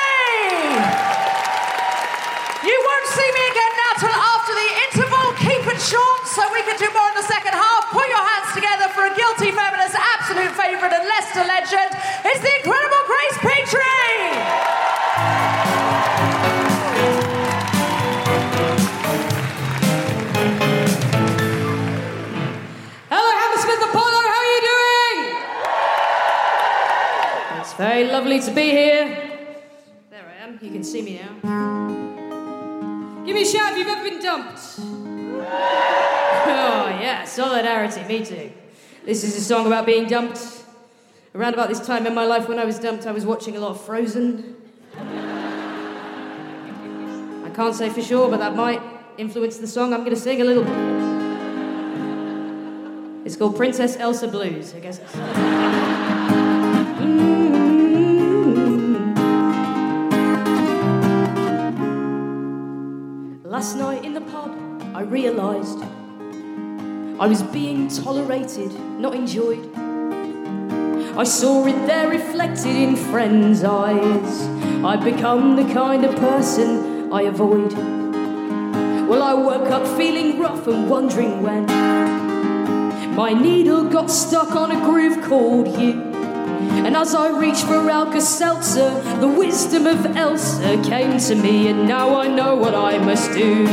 [2.65, 5.25] You won't see me again now till after the interval.
[5.37, 7.91] Keep it short so we can do more in the second half.
[7.91, 11.93] Put your hands together for a guilty feminist, absolute favourite, and Leicester legend.
[12.25, 12.86] It's the incredible
[28.17, 29.05] lovely to be here.
[30.09, 31.33] There I am, you can see me now.
[33.23, 34.59] Give me a shout if you've ever been dumped.
[36.49, 38.51] Oh, yeah, solidarity, me too.
[39.05, 40.39] This is a song about being dumped.
[41.35, 43.59] Around about this time in my life when I was dumped, I was watching a
[43.59, 44.55] lot of Frozen.
[47.45, 48.81] I can't say for sure, but that might
[49.19, 50.73] influence the song I'm going to sing a little bit.
[53.27, 55.96] It's called Princess Elsa Blues, I guess.
[63.57, 64.51] Last night in the pub,
[64.93, 65.79] I realised
[67.19, 69.75] I was being tolerated, not enjoyed.
[71.17, 74.43] I saw it there reflected in friends' eyes.
[74.85, 77.73] I'd become the kind of person I avoid.
[79.09, 81.65] Well, I woke up feeling rough and wondering when
[83.15, 86.06] my needle got stuck on a groove called you.
[86.87, 91.85] And as I reached for Alka Seltzer, the wisdom of Elsa came to me, and
[91.85, 93.65] now I know what I must do.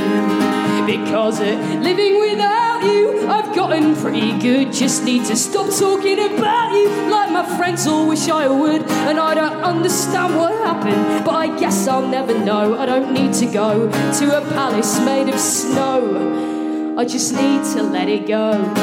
[0.85, 4.73] Because uh, living without you, I've gotten pretty good.
[4.73, 8.83] Just need to stop talking about you like my friends all wish I would.
[8.83, 12.77] And I don't understand what happened, but I guess I'll never know.
[12.77, 16.97] I don't need to go to a palace made of snow.
[16.99, 18.75] I just need to let it go.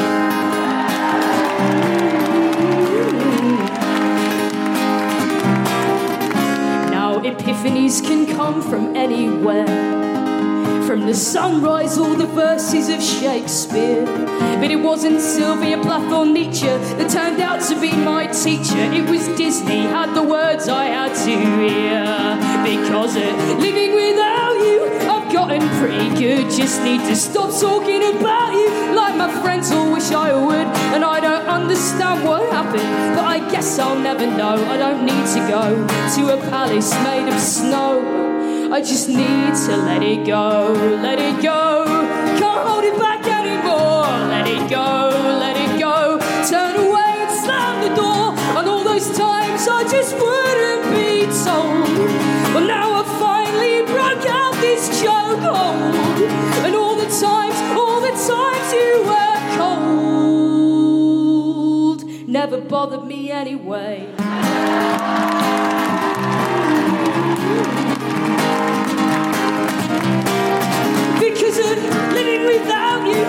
[7.42, 9.66] Epiphanies can come from anywhere.
[10.86, 14.04] From the sunrise, all the verses of Shakespeare.
[14.60, 18.78] But it wasn't Sylvia Plath or Nietzsche that turned out to be my teacher.
[18.78, 22.04] It was Disney, had the words I had to hear.
[22.62, 24.21] Because uh, living I've
[25.58, 26.50] gotten pretty good.
[26.50, 30.66] Just need to stop talking about you like my friends all wish I would.
[30.94, 34.54] And I don't understand what happened, but I guess I'll never know.
[34.70, 38.72] I don't need to go to a palace made of snow.
[38.72, 40.72] I just need to let it go,
[41.02, 41.84] let it go.
[42.38, 44.06] Can't hold it back anymore.
[44.32, 46.18] Let it go, let it go.
[46.48, 48.32] Turn away and slam the door.
[48.56, 52.54] And all those times I just wouldn't be told.
[52.54, 53.01] Well, now
[54.82, 55.94] this chokehold.
[56.64, 60.02] And all the times, all the times you were cold
[62.28, 64.06] never bothered me anyway.
[71.20, 71.78] Because of
[72.12, 73.24] living without you,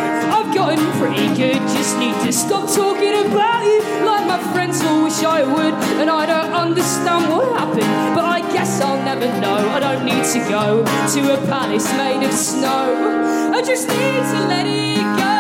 [1.00, 1.60] pretty good.
[1.76, 5.74] Just need to stop talking about you like my friends all wish I would.
[6.00, 9.56] And I don't understand what happened, but I guess I'll never know.
[9.56, 13.52] I don't need to go to a palace made of snow.
[13.54, 15.34] I just need to let it go.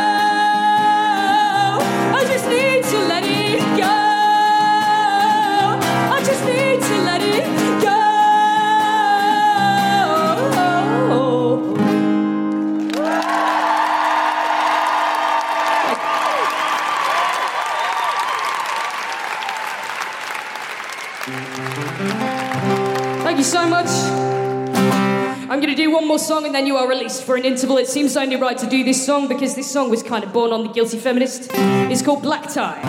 [2.17, 3.97] I just need to let it go.
[6.15, 7.47] I just need to let it
[7.83, 8.02] go.
[25.63, 27.77] Going to do one more song and then you are released for an interval.
[27.77, 30.51] It seems only right to do this song because this song was kind of born
[30.51, 31.51] on The Guilty Feminist.
[31.53, 32.81] It's called Black Tie.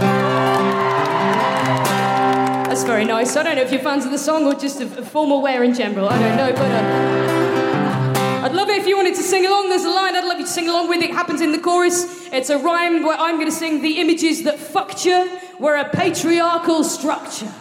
[2.67, 3.37] That's very nice.
[3.37, 5.73] I don't know if you're fans of the song or just of, formal wear in
[5.73, 6.09] general.
[6.09, 6.69] I don't know, but.
[6.69, 9.69] Uh, I'd love it if you wanted to sing along.
[9.69, 11.01] There's a line I'd love you to sing along with.
[11.01, 12.27] It happens in the chorus.
[12.33, 15.89] It's a rhyme where I'm going to sing the images that fucked you were a
[15.89, 17.53] patriarchal structure.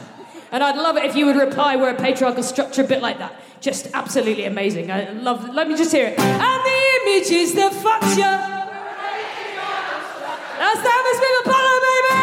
[0.51, 3.19] And I'd love it if you would reply, we're a patriarchal structure, a bit like
[3.19, 3.35] that.
[3.63, 4.91] Just absolutely amazing.
[4.91, 6.19] I love Let me just hear it.
[6.19, 8.23] And the images that fucked you.
[10.59, 12.13] That's the atmosphere of Apollo, baby!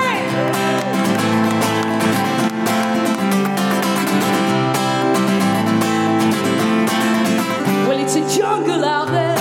[7.88, 9.38] Well, it's a jungle out there.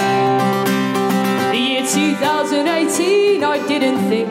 [1.52, 4.30] The year 2018, I didn't think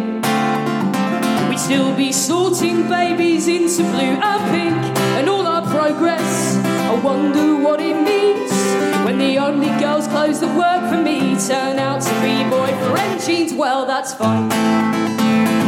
[1.51, 4.17] we'd still be sorting babies into blue
[7.03, 8.51] wonder what it means
[9.05, 13.53] when the only girls' clothes that work for me turn out to be boyfriend jeans.
[13.53, 14.51] Well, that's fine,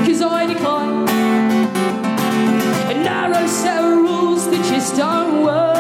[0.05, 1.09] cause I decline
[2.91, 5.80] a narrow set of rules that just don't work.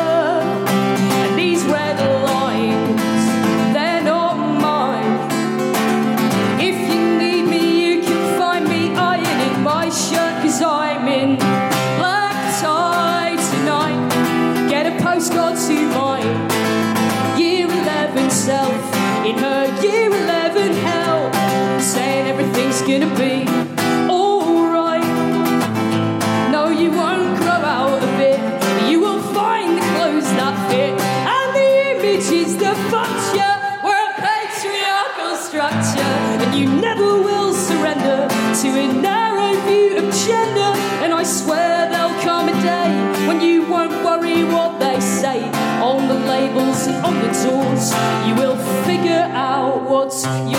[50.02, 50.56] What's yours.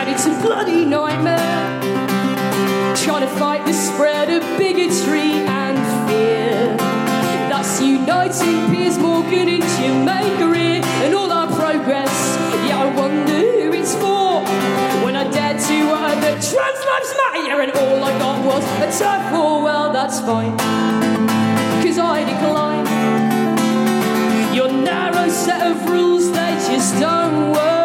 [0.00, 1.36] and it's a bloody nightmare.
[2.96, 5.76] Trying to fight the spread of bigotry and
[6.08, 6.74] fear.
[7.50, 12.38] That's uniting Piers Morgan and Germaine Greer and all our progress.
[12.66, 14.40] Yeah, I wonder who it's for.
[15.04, 18.98] When I dared to utter that trans lives matter and all I got was a
[18.98, 21.17] turf war, well, that's fine.
[22.00, 22.86] I decline.
[24.54, 27.77] Your narrow set of rules, they just don't work.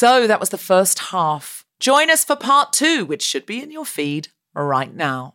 [0.00, 1.66] So that was the first half.
[1.78, 5.34] Join us for part two, which should be in your feed right now.